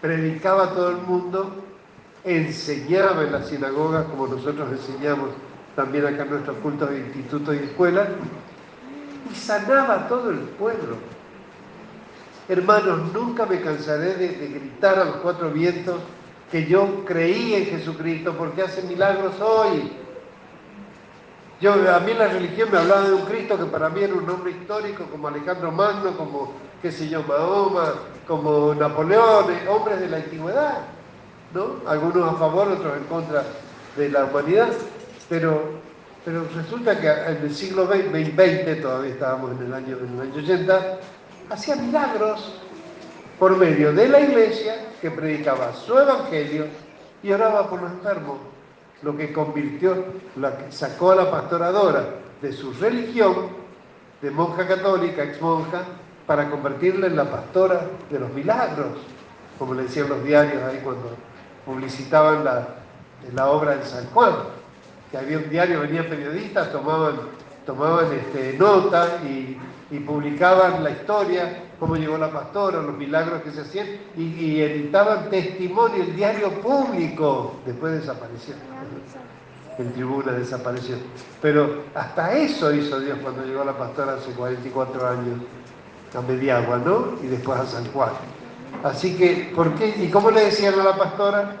[0.00, 1.64] predicaba a todo el mundo,
[2.24, 5.30] enseñaba en las sinagogas, como nosotros enseñamos
[5.76, 8.08] también acá en nuestros cultos institutos y escuelas,
[9.30, 10.96] y sanaba a todo el pueblo.
[12.50, 16.00] Hermanos, nunca me cansaré de, gritar a los cuatro vientos
[16.50, 19.92] que yo creí en Jesucristo porque hace milagros hoy.
[21.60, 24.28] Yo, a mí la religión me hablaba de un Cristo que para mí era un
[24.28, 27.94] hombre histórico como Alejandro Magno, como qué sé yo, Mahoma,
[28.26, 30.78] como Napoleón, eh, hombres de la antigüedad,
[31.54, 31.76] ¿no?
[31.86, 33.44] Algunos a favor, otros en contra
[33.96, 34.70] de la humanidad,
[35.28, 35.74] pero,
[36.24, 40.42] pero resulta que en el siglo XX, todavía estábamos en el año, en el año
[40.42, 40.98] 80,
[41.50, 42.54] hacía milagros
[43.38, 46.66] por medio de la iglesia que predicaba su evangelio
[47.22, 48.38] y oraba por los enfermos,
[49.02, 50.04] lo que convirtió,
[50.36, 52.04] la que sacó a la pastoradora
[52.40, 53.34] de su religión,
[54.22, 55.82] de monja católica, ex monja,
[56.26, 58.98] para convertirla en la pastora de los milagros,
[59.58, 61.10] como le decían los diarios ahí cuando
[61.66, 62.68] publicitaban la,
[63.34, 64.34] la obra de San Juan,
[65.10, 67.16] que había un diario, venían periodistas, tomaban,
[67.66, 69.58] tomaban este, nota y,
[69.98, 75.28] publicaban la historia, cómo llegó la pastora, los milagros que se hacían, y, y editaban
[75.30, 78.54] testimonio, el diario público, después desapareció.
[79.78, 80.96] En tribuna desapareció.
[81.42, 85.40] Pero hasta eso hizo Dios cuando llegó la pastora hace 44 años
[86.14, 87.14] a Mediagua, ¿no?
[87.22, 88.12] Y después a San Juan.
[88.84, 89.94] Así que, ¿por qué?
[89.98, 91.56] ¿Y cómo le decían a la pastora?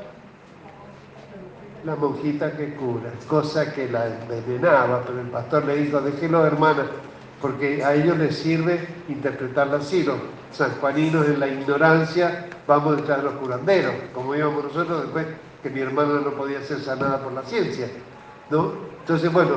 [1.84, 6.86] la monjita que cura, cosa que la envenenaba, pero el pastor le dijo, déjelo hermana,
[7.40, 10.16] porque a ellos les sirve interpretarla así, los
[10.52, 15.26] sanjuaninos en la ignorancia vamos detrás de los curanderos, como íbamos nosotros después
[15.62, 17.88] que mi hermana no podía ser sanada por la ciencia,
[18.50, 18.72] ¿no?
[19.00, 19.56] Entonces, bueno,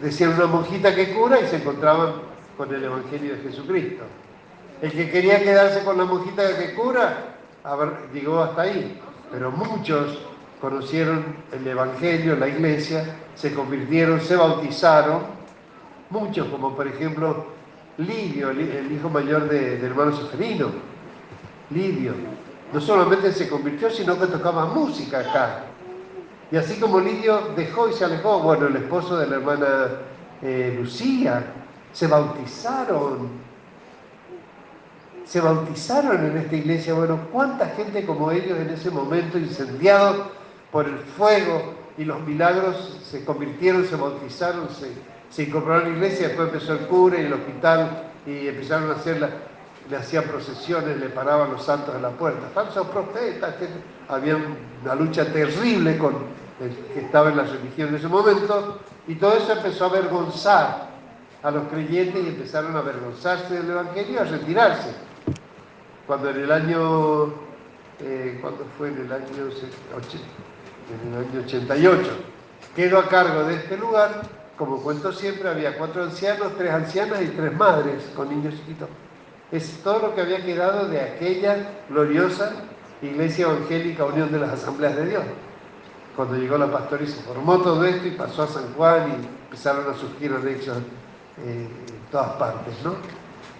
[0.00, 2.12] decían una monjita que cura y se encontraban
[2.56, 4.04] con el Evangelio de Jesucristo.
[4.80, 7.36] El que quería quedarse con la monjita que cura,
[8.12, 9.00] llegó hasta ahí,
[9.32, 10.18] pero muchos
[10.60, 13.04] conocieron el Evangelio, la iglesia,
[13.34, 15.35] se convirtieron, se bautizaron,
[16.10, 17.46] muchos, como por ejemplo
[17.98, 20.68] Livio, el hijo mayor del hermano Seferino,
[21.70, 22.12] Livio,
[22.72, 25.64] no solamente se convirtió, sino que tocaba música acá.
[26.50, 29.66] Y así como Livio dejó y se alejó, bueno, el esposo de la hermana
[30.42, 31.44] eh, Lucía,
[31.92, 33.30] se bautizaron,
[35.24, 36.94] se bautizaron en esta iglesia.
[36.94, 40.26] Bueno, ¿cuánta gente como ellos en ese momento, incendiados
[40.70, 44.92] por el fuego y los milagros, se convirtieron, se bautizaron, se,
[45.36, 48.94] se incorporaron a la iglesia, después empezó el cura y el hospital y empezaron a
[48.94, 49.28] hacer la,
[49.90, 52.48] le hacían procesiones, le paraban los santos en la puerta.
[52.54, 53.54] Falsos profetas,
[54.08, 54.38] había
[54.82, 56.14] una lucha terrible con
[56.58, 60.88] el que estaba en la religión en ese momento, y todo eso empezó a avergonzar
[61.42, 64.88] a los creyentes y empezaron a avergonzarse del Evangelio a retirarse.
[66.06, 67.26] Cuando en el año,
[68.00, 69.50] eh, cuando fue en el año
[71.44, 72.10] 88,
[72.74, 74.22] quedó a cargo de este lugar,
[74.56, 78.88] como cuento siempre, había cuatro ancianos, tres ancianas y tres madres con niños chiquitos.
[79.52, 82.52] Es todo lo que había quedado de aquella gloriosa
[83.02, 85.24] Iglesia Evangélica Unión de las Asambleas de Dios.
[86.16, 89.44] Cuando llegó la pastora y se formó todo esto y pasó a San Juan y
[89.44, 92.94] empezaron a surgir anexos eh, en todas partes, ¿no?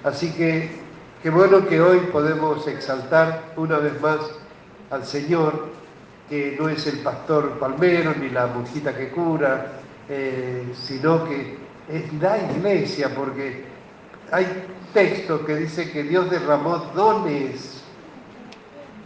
[0.02, 0.80] Así que
[1.22, 4.18] qué bueno que hoy podemos exaltar una vez más
[4.90, 5.66] al Señor,
[6.30, 11.56] que no es el pastor palmero ni la monjita que cura, eh, sino que
[11.88, 13.64] es la iglesia, porque
[14.30, 14.46] hay
[14.92, 17.82] texto que dice que Dios derramó dones.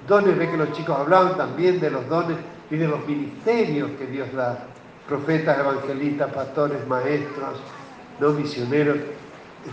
[0.07, 2.37] Dones, ve que los chicos hablaban también de los dones
[2.71, 4.67] y de los ministerios que Dios da.
[5.09, 7.61] Profetas, evangelistas, pastores, maestros,
[8.21, 8.99] no misioneros.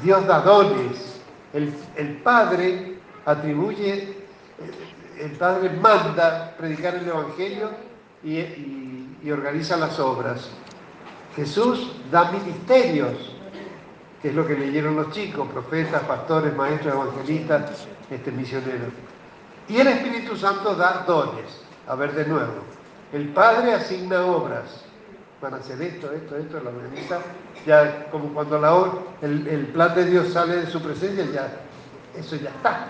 [0.04, 1.22] Dios da dones.
[1.54, 4.16] El, Padre atribuye,
[5.20, 7.70] el Padre manda predicar el Evangelio
[8.24, 10.50] y organiza las obras.
[11.38, 13.38] Jesús da ministerios
[14.22, 18.92] que es lo que leyeron los chicos, profetas, pastores, maestros, evangelistas, este, misioneros.
[19.70, 21.62] Y el Espíritu Santo da dones.
[21.88, 22.64] A ver de nuevo.
[23.14, 24.84] El Padre asigna obras.
[25.40, 27.20] Van a hacer esto, esto, esto, la organiza.
[27.66, 31.62] Ya como cuando la, el, el plan de Dios sale de su presencia, ya
[32.18, 32.88] eso ya está.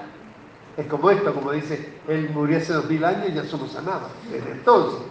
[0.78, 4.12] Es como esto, como dice, Él murió hace dos mil años y ya somos sanados.
[4.32, 5.02] Desde entonces,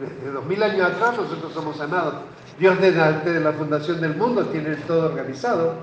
[0.00, 2.14] desde dos mil años atrás nosotros somos sanados.
[2.58, 5.74] Dios desde de la fundación del mundo tiene todo organizado.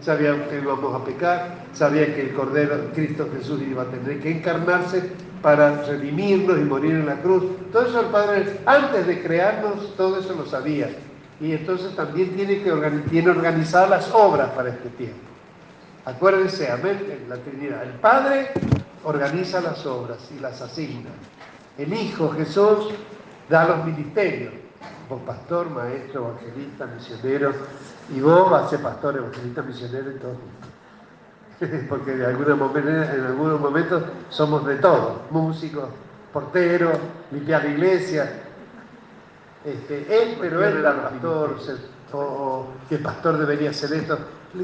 [0.00, 4.30] Sabía que íbamos a pecar, sabía que el Cordero, Cristo Jesús, iba a tener que
[4.30, 5.10] encarnarse
[5.42, 7.44] para redimirnos y morir en la cruz.
[7.72, 10.90] Todo eso el Padre, antes de crearnos, todo eso lo sabía.
[11.40, 12.72] Y entonces también tiene, que
[13.10, 15.18] tiene organizadas las obras para este tiempo.
[16.04, 17.82] Acuérdense, amén, en la Trinidad.
[17.82, 18.50] El Padre
[19.04, 21.10] organiza las obras y las asigna.
[21.76, 22.88] El Hijo Jesús
[23.48, 24.52] da los ministerios
[25.08, 27.52] vos pastor, maestro, evangelista, misionero,
[28.14, 30.36] y vos vas a ser pastor, evangelista, misionero y todo.
[31.88, 35.88] Porque de alguna manera, en algunos momentos somos de todo, músicos,
[36.32, 36.98] porteros,
[37.30, 38.32] limpiar la iglesia.
[39.64, 41.56] Este, él, pero él era pastor,
[42.12, 44.18] o, que el pastor debería ser esto.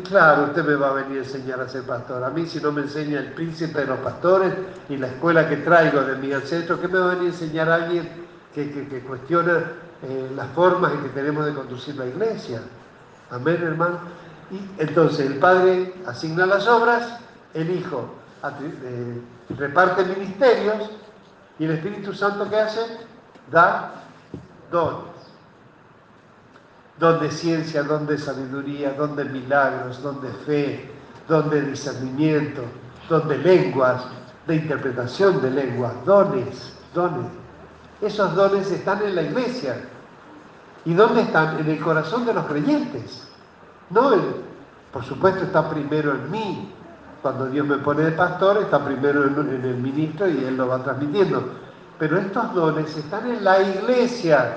[0.09, 2.23] claro, usted me va a venir a enseñar a ser pastor.
[2.23, 4.55] A mí si no me enseña el príncipe de los pastores
[4.89, 7.69] y la escuela que traigo de mi ancestro, ¿qué me va a venir a enseñar
[7.69, 8.24] a alguien
[8.55, 9.73] que cuestiona
[10.07, 12.61] eh, las formas en que tenemos de conducir la iglesia.
[13.31, 13.99] Amén, hermano.
[14.51, 17.21] Y entonces el Padre asigna las obras,
[17.55, 18.11] el Hijo
[18.45, 19.21] eh,
[19.57, 20.91] reparte ministerios
[21.59, 22.81] y el Espíritu Santo ¿qué hace?
[23.51, 23.93] Da
[24.71, 25.15] dones.
[26.99, 30.91] Don de ciencia, don de sabiduría, don de milagros, don de fe,
[31.27, 32.63] don de discernimiento,
[33.09, 34.05] don de lenguas,
[34.47, 37.44] de interpretación de lenguas, dones, dones.
[38.05, 39.77] Esos dones están en la iglesia.
[40.85, 41.59] ¿Y dónde están?
[41.59, 43.27] En el corazón de los creyentes.
[43.89, 44.13] No,
[44.93, 46.73] por supuesto está primero en mí.
[47.23, 50.83] Cuando Dios me pone de pastor, está primero en, el ministro y Él lo va
[50.83, 51.49] transmitiendo.
[51.99, 54.57] Pero estos dones están en la iglesia.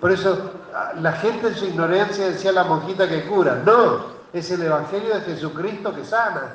[0.00, 0.52] Por eso
[1.00, 3.60] la gente en su ignorancia decía la monjita que cura.
[3.66, 6.54] No, es el Evangelio de Jesucristo que sana.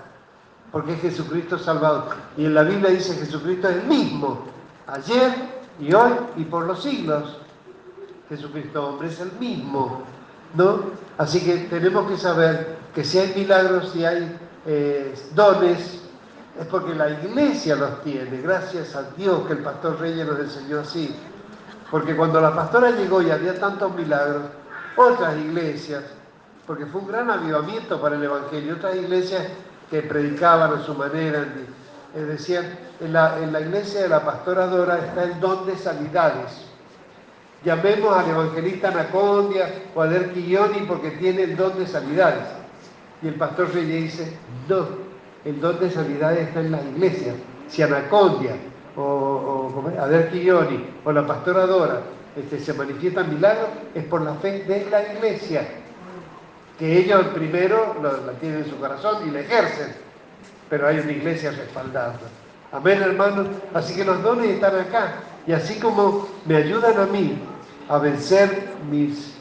[0.71, 2.05] Porque es Jesucristo salvador.
[2.37, 4.45] Y en la Biblia dice Jesucristo es el mismo.
[4.87, 7.37] Ayer, y hoy y por los siglos.
[8.29, 10.03] Jesucristo hombre es el mismo,
[10.53, 10.81] ¿no?
[11.17, 16.01] Así que tenemos que saber que si hay milagros, si hay eh, dones,
[16.59, 20.79] es porque la iglesia los tiene, gracias a Dios que el pastor Reyes nos enseñó
[20.79, 21.15] así.
[21.89, 24.43] Porque cuando la pastora llegó y había tantos milagros,
[24.97, 26.03] otras iglesias,
[26.65, 29.47] porque fue un gran avivamiento para el Evangelio, otras iglesias
[29.89, 31.47] que predicaban a su manera,
[32.15, 36.65] en la, en la iglesia de la pastora Dora está el don de sanidades.
[37.63, 42.45] Llamemos al evangelista Anacondia o a Derquilloni porque tiene el don de sanidades.
[43.21, 44.37] Y el pastor Reyes dice,
[44.69, 44.87] no,
[45.43, 47.35] el don de sanidades está en las iglesias.
[47.67, 48.55] Si Anacondia
[48.95, 49.83] o, o
[51.03, 52.01] o la pastora Dora
[52.35, 55.67] este, se manifiestan milagros, es por la fe de la iglesia.
[56.77, 60.06] Que ellos primero la tienen en su corazón y la ejercen.
[60.69, 62.19] Pero hay una iglesia respaldando.
[62.71, 63.47] Amén, hermanos.
[63.73, 65.15] Así que los dones están acá.
[65.45, 67.37] Y así como me ayudan a mí
[67.87, 69.33] a vencer mis,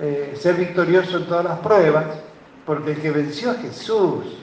[0.00, 2.06] eh, ser victorioso en todas las pruebas,
[2.66, 4.38] porque el que venció a Jesús,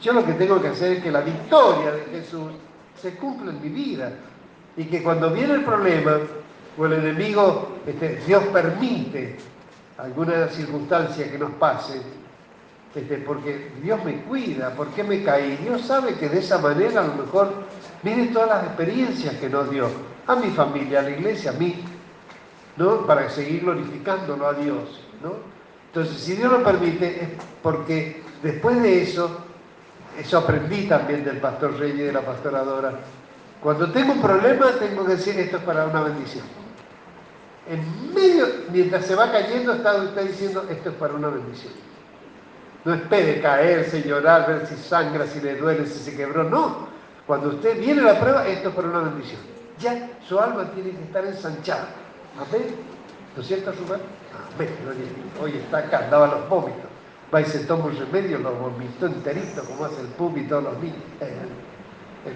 [0.00, 2.52] yo lo que tengo que hacer es que la victoria de Jesús
[3.00, 4.12] se cumpla en mi vida.
[4.76, 6.18] Y que cuando viene el problema,
[6.78, 9.36] o el enemigo, este, Dios permite
[9.98, 12.00] alguna circunstancia que nos pase,
[12.94, 15.56] este, porque Dios me cuida, ¿por qué me caí?
[15.56, 17.52] Dios sabe que de esa manera a lo mejor
[18.02, 19.88] miren todas las experiencias que nos dio,
[20.26, 21.82] a mi familia, a la iglesia, a mí,
[22.76, 23.06] ¿no?
[23.06, 25.34] Para seguir glorificándolo a Dios, ¿no?
[25.86, 27.28] Entonces, si Dios lo permite, es
[27.62, 29.38] porque después de eso,
[30.18, 32.92] eso aprendí también del pastor Reyes y de la pastora Dora,
[33.62, 36.44] cuando tengo un problema tengo que decir esto es para una bendición.
[37.68, 41.72] En medio, mientras se va cayendo, está usted diciendo esto es para una bendición.
[42.84, 46.44] No espere caerse, llorar, ver si sangra, si le duele, si se quebró.
[46.44, 46.88] No.
[47.26, 49.40] Cuando usted viene a la prueba, esto es para una bendición.
[49.78, 51.88] Ya su alma tiene que estar ensanchada.
[52.36, 52.74] Amén.
[53.36, 54.00] ¿No es cierto, Rubén?
[54.54, 54.68] Amén.
[55.40, 56.88] Hoy está acá, daba los vómitos.
[57.32, 60.64] Va y se toma un remedio, lo vomitó enterito, como hace el pub y todos
[60.64, 60.96] los niños.
[61.20, 61.26] Eh,
[62.26, 62.32] ¿eh,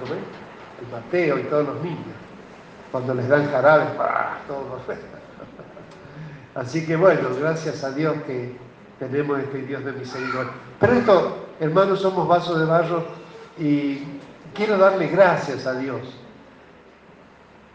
[0.83, 1.99] el Mateo y todos los niños.
[2.91, 4.39] Cuando les dan jarabe, ¡pah!
[4.47, 4.97] todos los
[6.55, 8.57] Así que bueno, gracias a Dios que
[9.09, 10.53] tenemos este Dios de misericordia.
[10.79, 13.05] Pero esto, hermanos, somos vasos de barro
[13.59, 13.99] y
[14.55, 16.01] quiero darle gracias a Dios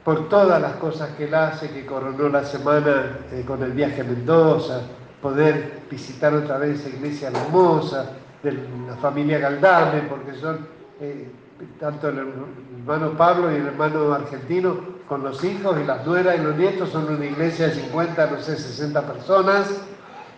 [0.05, 4.01] por todas las cosas que Él hace, que coronó la semana eh, con el viaje
[4.01, 4.83] a Mendoza,
[5.21, 8.11] poder visitar otra vez esa iglesia hermosa
[8.41, 10.65] de la familia Galdame, porque son
[11.01, 11.29] eh,
[11.77, 14.77] tanto el hermano Pablo y el hermano argentino
[15.09, 18.39] con los hijos y las nueras y los nietos, son una iglesia de 50, no
[18.39, 19.81] sé, 60 personas,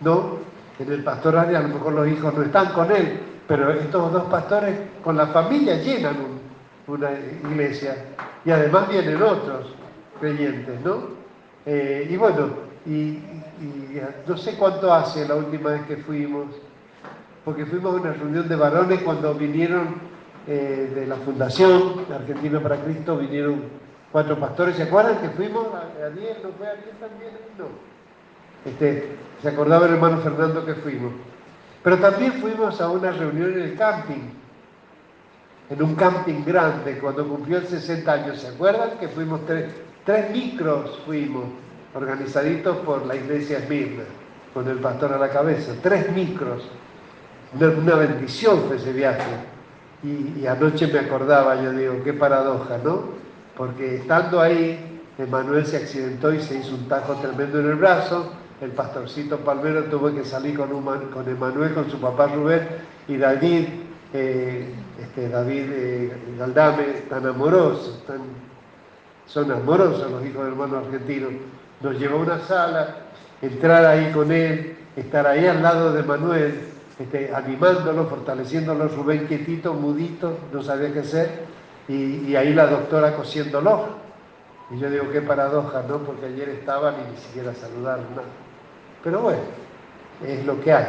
[0.00, 0.49] ¿no?
[0.80, 4.24] En el pastoral a lo mejor los hijos no están con él, pero estos dos
[4.30, 4.74] pastores
[5.04, 6.16] con la familia llenan
[6.86, 7.96] una iglesia
[8.46, 9.74] y además vienen otros
[10.18, 11.20] creyentes, ¿no?
[11.66, 12.48] Eh, y bueno,
[12.86, 13.18] y,
[14.26, 16.46] no sé cuánto hace la última vez que fuimos,
[17.44, 19.96] porque fuimos a una reunión de varones cuando vinieron
[20.46, 23.64] eh, de la Fundación Argentina para Cristo, vinieron
[24.10, 25.66] cuatro pastores, ¿se acuerdan que fuimos?
[25.74, 27.32] a Ariel, ¿no fue Ariel también?
[27.58, 27.89] No.
[28.64, 31.12] Este, se acordaba el hermano Fernando que fuimos.
[31.82, 34.40] Pero también fuimos a una reunión en el camping
[35.70, 38.40] en un camping grande cuando cumplió el 60 años.
[38.40, 39.72] ¿Se acuerdan que fuimos tres,
[40.04, 41.44] tres micros fuimos,
[41.94, 44.02] organizaditos por la iglesia Esmirna,
[44.52, 45.72] con el pastor a la cabeza?
[45.80, 46.64] Tres micros.
[47.54, 49.30] Una bendición fue ese viaje.
[50.02, 53.04] Y, y anoche me acordaba, yo digo, qué paradoja, ¿no?
[53.56, 58.32] Porque estando ahí, Emanuel se accidentó y se hizo un tajo tremendo en el brazo.
[58.60, 60.68] El pastorcito Palmero tuvo que salir con,
[61.10, 62.68] con Emanuel, con su papá Rubén,
[63.08, 63.66] y David
[64.12, 68.18] eh, este, David eh, Galdame, tan amorosos, tan,
[69.26, 71.28] son amorosos los hijos del hermano argentino,
[71.80, 72.96] nos llevó a una sala,
[73.40, 76.60] entrar ahí con él, estar ahí al lado de Manuel,
[76.98, 81.44] este, animándolo, fortaleciéndolo, Rubén quietito, mudito, no sabía qué hacer,
[81.88, 84.00] y, ahí la doctora cosiéndolo.
[84.70, 85.98] Y yo digo, qué paradoja, ¿no?
[85.98, 88.28] Porque ayer estaban y ni siquiera saludaron, nada.
[89.02, 89.40] Pero bueno,
[90.26, 90.86] es lo que hay.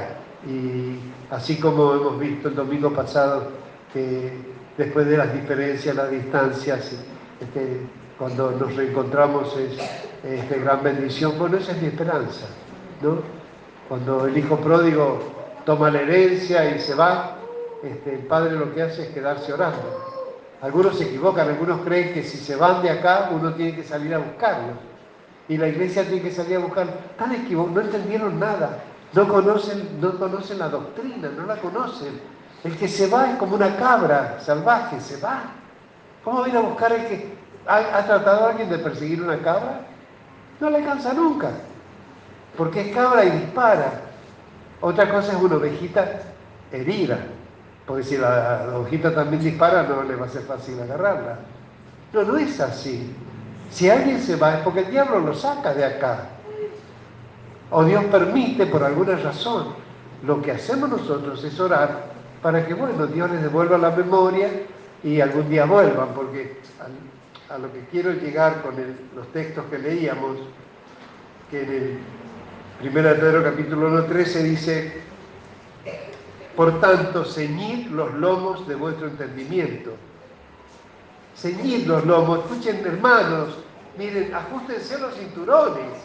[0.47, 0.99] Y
[1.33, 3.49] así como hemos visto el domingo pasado
[3.93, 4.33] que
[4.77, 6.93] después de las diferencias, las distancias,
[7.39, 7.81] este,
[8.17, 9.77] cuando nos reencontramos es
[10.23, 11.37] este, gran bendición.
[11.37, 12.47] Bueno, esa es mi esperanza,
[13.01, 13.19] ¿no?
[13.87, 15.19] Cuando el hijo pródigo
[15.65, 17.37] toma la herencia y se va,
[17.83, 20.11] este, el padre lo que hace es quedarse orando.
[20.61, 24.13] Algunos se equivocan, algunos creen que si se van de acá uno tiene que salir
[24.13, 24.90] a buscarlos.
[25.51, 26.95] Y la iglesia tiene que salir a buscarlos.
[27.11, 28.79] Están equivocados, no entendieron nada.
[29.11, 32.21] No conocen, no conocen la doctrina, no la conocen.
[32.63, 35.41] El que se va es como una cabra salvaje, se va.
[36.23, 37.33] ¿Cómo va a a buscar el que
[37.67, 39.81] ¿Ha, tratado alguien de perseguir una cabra?
[40.61, 41.49] No le alcanza nunca,
[42.55, 43.91] porque es cabra y dispara.
[44.79, 46.21] Otra cosa es una ovejita
[46.71, 47.19] herida,
[47.85, 51.39] porque si la ovejita también dispara no le va a ser fácil agarrarla.
[52.13, 53.13] No, no es así.
[53.71, 56.25] Si alguien se va es porque el diablo lo saca de acá.
[57.71, 59.67] O Dios permite por alguna razón.
[60.23, 62.11] Lo que hacemos nosotros es orar
[62.41, 64.49] para que, bueno, Dios les devuelva la memoria
[65.03, 66.59] y algún día vuelvan, porque
[67.49, 68.75] a, lo que quiero llegar con
[69.15, 70.37] los textos que leíamos,
[71.49, 71.99] que en
[72.81, 75.01] el 1 Pedro capítulo 1, 13 dice,
[76.55, 79.95] por tanto, ceñid los lomos de vuestro entendimiento
[81.41, 83.55] ceñid los lomos, escuchen hermanos,
[83.97, 85.97] miren, ajustense los cinturones,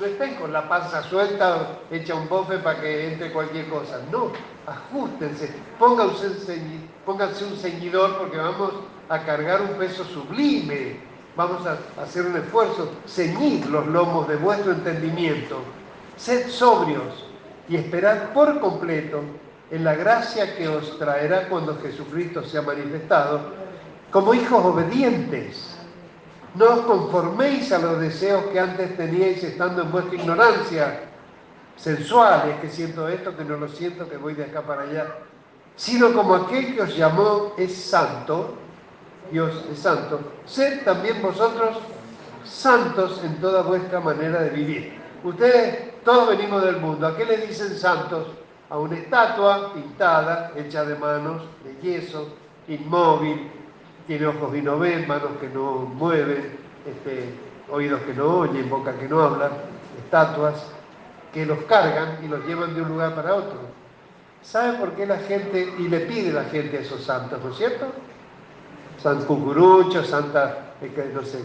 [0.00, 4.32] no estén con la panza suelta, hecha un bofe para que entre cualquier cosa, no,
[4.66, 8.72] ajustense, pónganse un, pónganse un ceñidor porque vamos
[9.08, 10.96] a cargar un peso sublime,
[11.36, 15.58] vamos a hacer un esfuerzo, ceñid los lomos de vuestro entendimiento,
[16.16, 17.26] sed sobrios
[17.68, 19.20] y esperad por completo
[19.70, 23.62] en la gracia que os traerá cuando Jesucristo sea manifestado
[24.14, 25.76] como hijos obedientes.
[26.54, 31.00] No os conforméis a los deseos que antes teníais estando en vuestra ignorancia,
[31.74, 35.16] sensuales, que siento esto, que no lo siento, que voy de acá para allá,
[35.74, 38.54] sino como aquel que os llamó es santo,
[39.32, 41.78] Dios es santo, sed también vosotros
[42.44, 44.96] santos en toda vuestra manera de vivir.
[45.24, 47.08] Ustedes todos venimos del mundo.
[47.08, 48.28] ¿A qué le dicen santos?
[48.70, 52.28] A una estatua pintada, hecha de manos, de yeso,
[52.68, 53.50] inmóvil,
[54.06, 57.34] tiene ojos y no ven, manos que no mueven, este,
[57.70, 59.50] oídos que no oyen, boca que no habla,
[60.04, 60.66] estatuas
[61.32, 63.58] que los cargan y los llevan de un lugar para otro.
[64.42, 67.56] ¿Sabe por qué la gente, y le pide la gente a esos santos, ¿no es
[67.56, 67.86] cierto?
[69.02, 71.40] San Cucurucho, Santa, eh, no sé,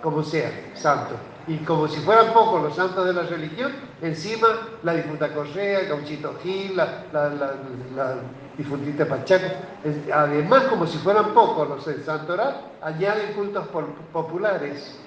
[0.00, 1.14] como sea, santo.
[1.46, 4.48] Y como si fueran pocos los santos de la religión, encima
[4.82, 8.14] la difunta Correa, Gauchito Gil, la, la,
[8.60, 9.46] difuntita Pachaco.
[10.12, 13.66] Además, como si fueran pocos los del Santoral, añaden cultos
[14.12, 14.98] populares.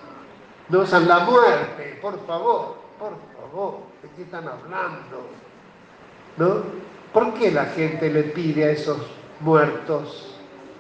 [0.70, 5.28] No usan la muerte, por favor, por favor, ¿de qué están hablando?
[6.38, 6.64] ¿No?
[7.14, 8.98] ¿Por qué la gente le pide a esos
[9.42, 10.36] muertos?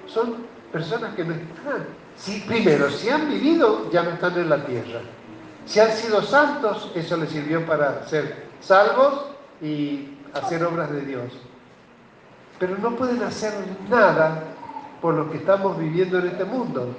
[0.07, 0.37] Son
[0.71, 1.85] personas que no están.
[2.15, 5.01] Si, primero, si han vivido, ya no están en la tierra.
[5.65, 9.25] Si han sido santos, eso les sirvió para ser salvos
[9.61, 11.31] y hacer obras de Dios.
[12.63, 13.53] Pero no pueden hacer
[13.89, 14.41] nada
[15.01, 16.95] por lo que estamos viviendo en este mundo.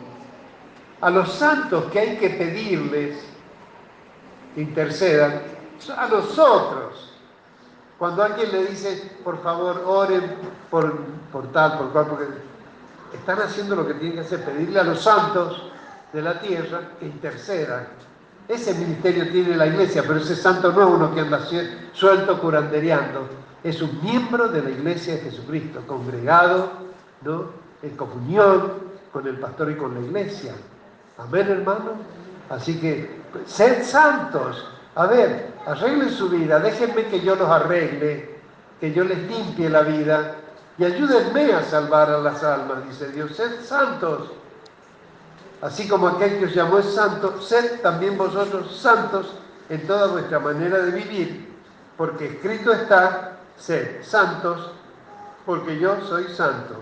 [1.01, 3.25] A los santos que hay que pedirles
[4.57, 5.41] intercedan,
[5.97, 7.15] a nosotros.
[7.99, 10.35] Cuando alguien le dice, por favor, oren
[10.71, 10.99] por,
[11.33, 12.27] por tal, por cual, porque
[13.15, 15.71] están haciendo lo que tienen que hacer, pedirle a los santos
[16.13, 17.87] de la tierra que intercedan.
[18.49, 21.41] Ese ministerio tiene la iglesia, pero ese santo no es uno que anda
[21.95, 23.27] suelto curandereando,
[23.65, 26.71] es un miembro de la iglesia de Jesucristo, congregado,
[27.23, 27.47] ¿no?
[27.83, 28.75] en comunión
[29.13, 30.55] con el pastor y con la iglesia.
[31.19, 31.93] Amén, hermano.
[32.49, 34.69] Así que, sed santos.
[34.95, 38.37] A ver, arreglen su vida, déjenme que yo los arregle,
[38.79, 40.37] que yo les limpie la vida
[40.79, 43.35] y ayúdenme a salvar a las almas, dice Dios.
[43.35, 44.31] Sed santos
[45.65, 49.33] Así como aquel que os llamó es santo, sed también vosotros santos
[49.71, 51.55] en toda vuestra manera de vivir,
[51.97, 54.71] porque escrito está, sed santos,
[55.47, 56.81] porque yo soy santo.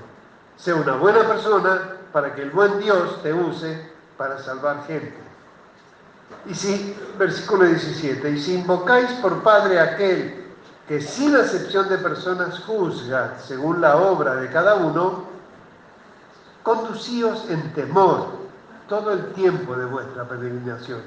[0.56, 5.16] Sé una buena persona para que el buen Dios te use para salvar gente.
[6.46, 10.42] Y si, versículo 17, y si invocáis por Padre aquel
[10.88, 15.24] que sin acepción de personas juzga según la obra de cada uno,
[16.62, 18.26] conducíos en temor
[18.88, 21.00] todo el tiempo de vuestra peregrinación.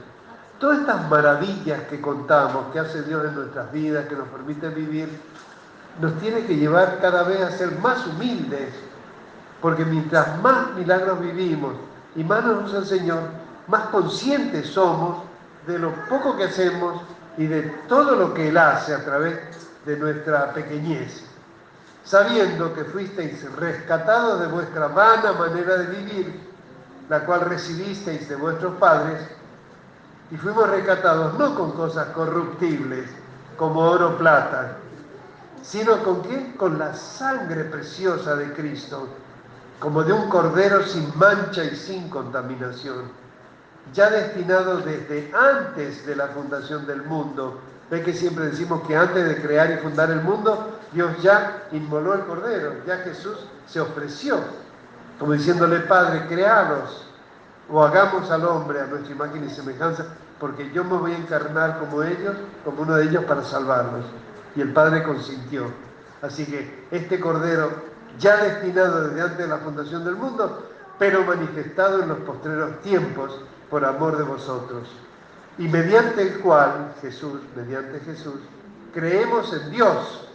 [0.60, 5.10] Todas estas maravillas que contamos, que hace Dios en nuestras vidas, que nos permite vivir,
[6.00, 8.74] nos tiene que llevar cada vez a ser más humildes,
[9.62, 11.74] porque mientras más milagros vivimos
[12.16, 13.20] y más nos usa el Señor,
[13.68, 15.24] más conscientes somos
[15.66, 17.02] de lo poco que hacemos
[17.38, 19.40] y de todo lo que Él hace a través
[19.86, 21.24] de nuestra pequeñez,
[22.04, 26.56] sabiendo que fuisteis rescatados de vuestra vana manera de vivir
[27.10, 29.20] la cual recibisteis de vuestros padres,
[30.32, 33.08] y fuimos rescatados no con cosas corruptibles
[33.58, 34.78] como oro o plata,
[35.66, 36.56] sino con qué?
[36.58, 39.08] Con la sangre preciosa de Cristo,
[39.80, 43.12] como de un cordero sin mancha y sin contaminación,
[43.94, 47.60] ya destinado desde antes de la fundación del mundo.
[47.90, 52.16] Ve que siempre decimos que antes de crear y fundar el mundo, Dios ya inmoló
[52.16, 53.38] el cordero, ya Jesús
[53.68, 54.40] se ofreció
[55.20, 57.06] como diciéndole, Padre, créalos,
[57.70, 60.06] o hagamos al hombre a nuestra imagen y semejanza,
[60.40, 64.06] porque yo me voy a encarnar como ellos, como uno de ellos para salvarlos.
[64.56, 65.66] Y el Padre consintió.
[66.22, 67.72] Así que este Cordero,
[68.18, 73.42] ya destinado desde antes de la fundación del mundo, pero manifestado en los postreros tiempos
[73.70, 74.90] por amor de vosotros,
[75.58, 78.40] y mediante el cual Jesús, mediante Jesús,
[78.94, 80.28] creemos en Dios,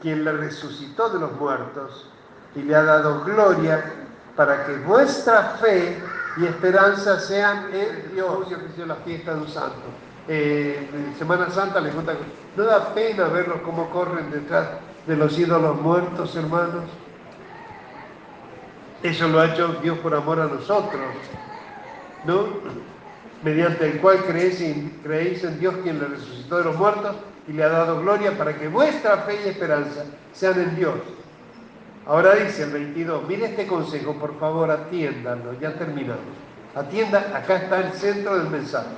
[0.00, 2.08] quien le resucitó de los muertos
[2.54, 3.82] y le ha dado gloria
[4.34, 5.98] para que vuestra fe
[6.36, 8.46] y esperanza sean en Dios.
[8.86, 9.82] La fiesta de un santo.
[10.28, 12.14] Eh, en Semana Santa les cuenta,
[12.56, 14.68] ¿no da pena verlos cómo corren detrás
[15.06, 16.84] de los ídolos muertos, hermanos?
[19.02, 21.02] Eso lo ha hecho Dios por amor a nosotros,
[22.24, 22.46] ¿no?
[23.44, 24.64] Mediante el cual creéis,
[25.02, 27.14] creéis en Dios quien le resucitó de los muertos
[27.46, 30.94] y le ha dado gloria para que vuestra fe y esperanza sean en Dios.
[32.06, 36.24] Ahora dice el 22, mire este consejo, por favor, atiéndanlo, ya terminamos.
[36.74, 38.88] Atienda, acá está el centro del mensaje,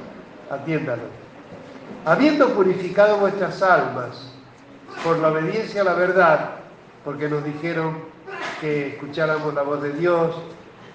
[0.50, 1.02] atiéndalo.
[2.04, 4.32] Habiendo purificado vuestras almas
[5.04, 6.50] por la obediencia a la verdad,
[7.04, 7.96] porque nos dijeron
[8.60, 10.34] que escucháramos la voz de Dios,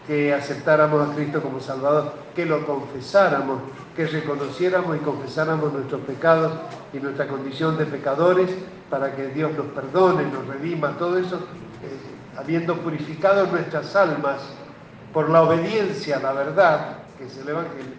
[0.08, 3.62] que aceptáramos a Cristo como Salvador, que lo confesáramos,
[3.96, 6.52] que reconociéramos y confesáramos nuestros pecados
[6.92, 8.50] y nuestra condición de pecadores
[8.90, 14.42] para que Dios nos perdone, nos redima, todo eso, eh, habiendo purificado nuestras almas
[15.14, 17.94] por la obediencia a la verdad, que es el Evangelio,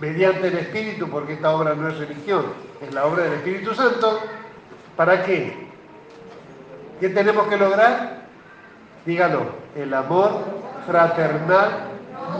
[0.00, 2.44] mediante el Espíritu, porque esta obra no es religión,
[2.80, 4.20] es la obra del Espíritu Santo,
[4.96, 5.66] ¿para qué?
[7.00, 8.26] ¿Qué tenemos que lograr?
[9.04, 10.44] Dígalo, el amor
[10.86, 11.88] fraternal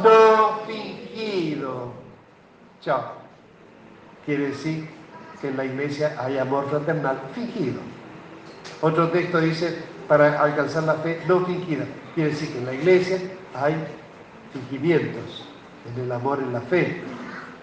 [0.02, 1.92] no fingido.
[2.80, 3.12] Chao.
[4.24, 4.88] Quiere decir
[5.40, 7.80] que en la iglesia hay amor fraternal fingido.
[8.80, 11.84] Otro texto dice, para alcanzar la fe no fingida.
[12.14, 13.18] Quiere decir que en la iglesia
[13.54, 13.76] hay
[14.52, 15.46] fingimientos
[15.94, 17.02] en el amor, en la fe.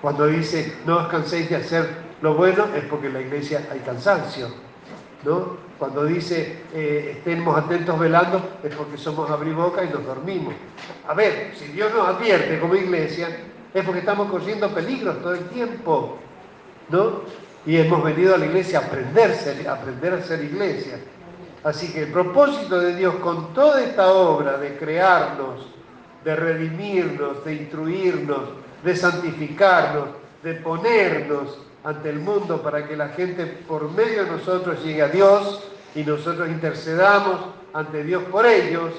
[0.04, 1.88] Cuando dice, no os canséis de hacer
[2.22, 4.50] lo bueno, es porque en la iglesia hay cansancio.
[5.24, 5.56] ¿no?
[5.80, 10.56] Cuando dice eh, estemos atentos velando, es porque somos abriboca y nos dormimos.
[11.08, 13.30] A ver, si Dios nos advierte como iglesia,
[13.74, 16.18] es porque estamos corriendo peligros todo el tiempo,
[16.90, 17.22] ¿no?
[17.66, 21.00] Y hemos venido a la iglesia a aprenderse, a aprender a ser iglesia.
[21.64, 25.66] Así que el propósito de Dios con toda esta obra de crearnos,
[26.26, 30.10] de redimirnos, de instruirnos, de santificarnos,
[30.44, 35.08] de ponernos ante el mundo para que la gente por medio de nosotros llegue a
[35.10, 35.64] Dios,
[35.96, 37.40] y nosotros intercedamos
[37.74, 38.92] ante Dios por ellos,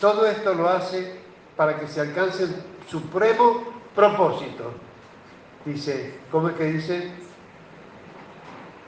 [0.00, 1.18] todo esto lo hace
[1.56, 2.54] para que se alcance el
[2.88, 3.64] supremo
[3.94, 4.72] propósito.
[5.64, 7.10] Dice, ¿cómo es que dice?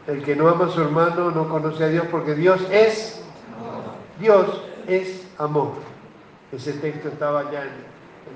[0.07, 3.23] El que no ama a su hermano no conoce a Dios porque Dios es,
[4.19, 5.73] Dios es amor.
[6.53, 7.71] Ese texto estaba ya en,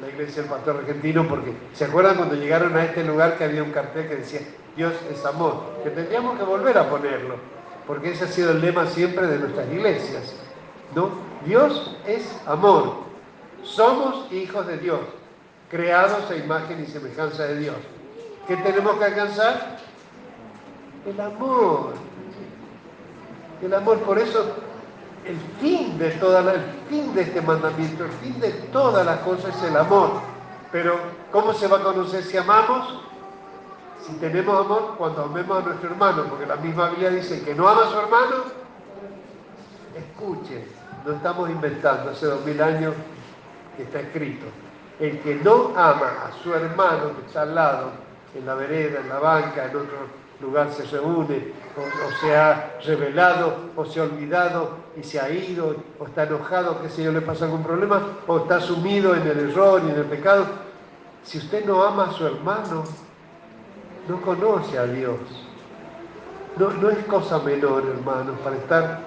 [0.00, 3.62] la iglesia del pastor argentino porque, ¿se acuerdan cuando llegaron a este lugar que había
[3.62, 4.40] un cartel que decía,
[4.76, 5.80] Dios es amor?
[5.82, 7.54] Que tendríamos que volver a ponerlo
[7.86, 10.34] porque ese ha sido el lema siempre de nuestras iglesias.
[10.94, 11.10] ¿no?
[11.44, 13.04] Dios es amor.
[13.62, 15.00] Somos hijos de Dios,
[15.70, 17.76] creados a imagen y semejanza de Dios.
[18.46, 19.78] ¿Qué tenemos que alcanzar?
[21.06, 21.94] El amor.
[23.62, 24.54] El amor, por eso
[25.26, 29.56] el fin de toda el fin de este mandamiento, el fin de todas las cosas
[29.56, 30.10] es el amor.
[30.70, 30.98] Pero
[31.30, 33.04] ¿cómo se va a conocer si amamos?
[34.06, 37.66] si tenemos amor cuando amemos a nuestro hermano, porque la misma Biblia dice que no
[37.66, 38.36] ama a su hermano,
[39.96, 40.66] escuche,
[41.06, 42.94] no estamos inventando, hace dos mil años
[43.76, 44.46] que está escrito.
[45.00, 47.92] El que no ama a su hermano que está al lado,
[48.34, 49.96] en la vereda, en la banca, en otro
[50.40, 55.76] lugar se reúne, o, se ha revelado, o se ha olvidado y se ha ido,
[55.98, 59.50] o está enojado, que sé yo, le pasa algún problema, o está sumido en el
[59.50, 60.46] error y en el pecado.
[61.24, 62.84] Si usted no ama a su hermano,
[64.08, 65.18] no conoce a Dios.
[66.56, 69.00] No, no es cosa menor, hermanos, para estar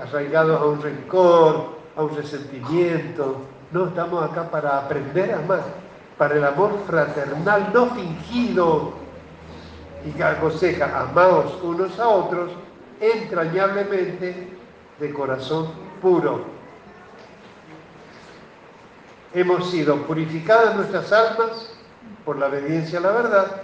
[0.00, 1.66] arraigados a un rencor,
[1.96, 3.36] a un resentimiento.
[3.72, 5.64] No, estamos acá para aprender a amar,
[6.16, 8.92] para el amor fraternal, no fingido,
[10.06, 12.50] y que aconseja, amaos unos a otros
[13.00, 14.53] entrañablemente
[14.98, 15.68] de corazón
[16.00, 16.44] puro.
[19.32, 21.74] Hemos sido purificadas nuestras almas
[22.24, 23.62] por la obediencia a la verdad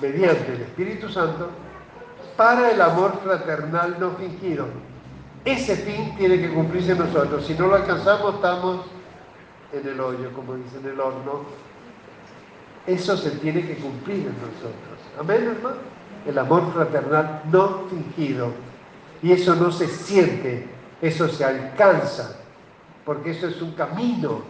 [0.00, 1.50] mediante el Espíritu Santo
[2.36, 4.66] para el amor fraternal no fingido.
[5.44, 7.44] Ese fin tiene que cumplirse nosotros.
[7.44, 8.86] Si no lo alcanzamos, estamos
[9.72, 11.42] en el hoyo, como dicen el horno.
[12.86, 14.98] Eso se tiene que cumplir en nosotros.
[15.18, 15.76] Amén, hermano.
[16.26, 18.52] El amor fraternal no fingido.
[19.22, 20.66] Y eso no se siente,
[21.00, 22.36] eso se alcanza,
[23.04, 24.42] porque eso es un camino.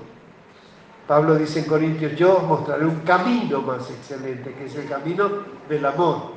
[1.07, 5.31] Pablo dice en Corintios, yo os mostraré un camino más excelente, que es el camino
[5.69, 6.33] del amor.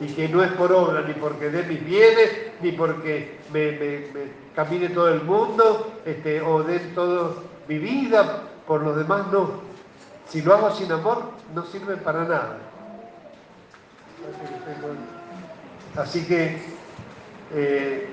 [0.00, 2.30] Y que no es por obra, ni porque dé mis bienes,
[2.60, 4.08] ni porque me,
[4.54, 7.34] camine todo el mundo, este, o dé toda
[7.68, 9.60] mi vida, por los demás no.
[10.28, 11.22] Si lo hago sin amor,
[11.54, 12.58] no sirve para nada.
[15.96, 16.75] Así que,
[17.54, 18.08] eh,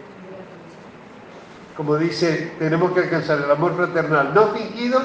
[1.75, 5.01] como dice, tenemos que alcanzar el amor fraternal no fingido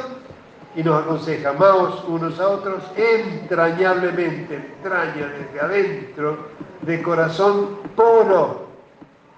[0.76, 6.49] y nos aconseja, amaos unos a otros entrañablemente, entraña desde adentro,
[6.83, 8.68] de corazón puro.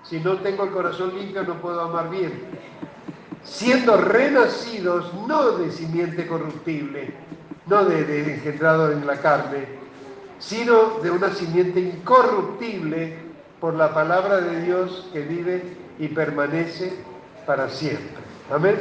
[0.03, 2.33] Si no tengo el corazón limpio no puedo amar bien.
[3.45, 7.15] Siendo renacidos no de simiente corruptible,
[7.67, 9.67] no de, de engendrado en la carne,
[10.39, 13.30] sino de una simiente incorruptible
[13.61, 15.63] por la palabra de Dios que vive
[15.99, 16.95] y permanece
[17.47, 18.23] para siempre.
[18.51, 18.77] Amén.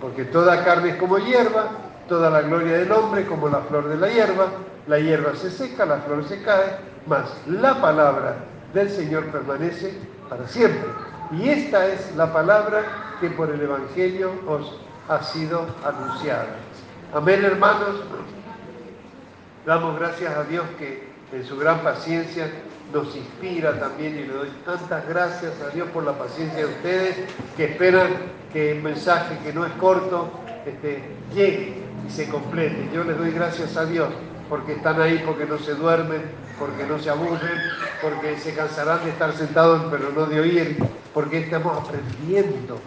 [0.00, 1.68] Porque toda carne es como hierba,
[2.08, 4.48] toda la gloria del hombre como la flor de la hierba,
[4.86, 8.36] la hierba se seca, la flor se cae, mas la palabra
[8.72, 9.94] del Señor permanece
[10.28, 10.88] para siempre.
[11.32, 12.82] Y esta es la palabra
[13.20, 16.46] que por el Evangelio os ha sido anunciada.
[17.12, 18.02] Amén, hermanos.
[19.66, 22.50] Damos gracias a Dios que en su gran paciencia
[22.94, 27.16] nos inspira también y le doy tantas gracias a Dios por la paciencia de ustedes
[27.56, 28.08] que esperan
[28.52, 30.30] que el mensaje que no es corto
[30.64, 31.02] este,
[31.34, 31.74] llegue
[32.06, 32.88] y se complete.
[32.94, 34.08] Yo les doy gracias a Dios
[34.48, 36.22] porque están ahí, porque no se duermen,
[36.56, 37.58] porque no se aburren,
[38.00, 40.78] porque se cansarán de estar sentados pero no de oír,
[41.12, 42.78] porque estamos aprendiendo.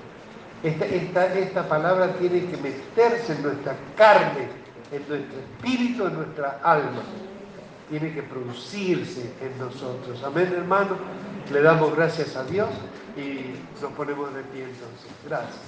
[0.63, 4.47] Esta, palabra tiene que meterse en nuestra carne,
[4.89, 7.01] en nuestro espíritu, en nuestra alma
[7.89, 10.23] tiene que producirse en nosotros.
[10.23, 10.97] Amén, hermano.
[11.51, 12.69] Le damos gracias a Dios
[13.15, 15.11] y nos ponemos de pie entonces.
[15.25, 15.61] Gracias.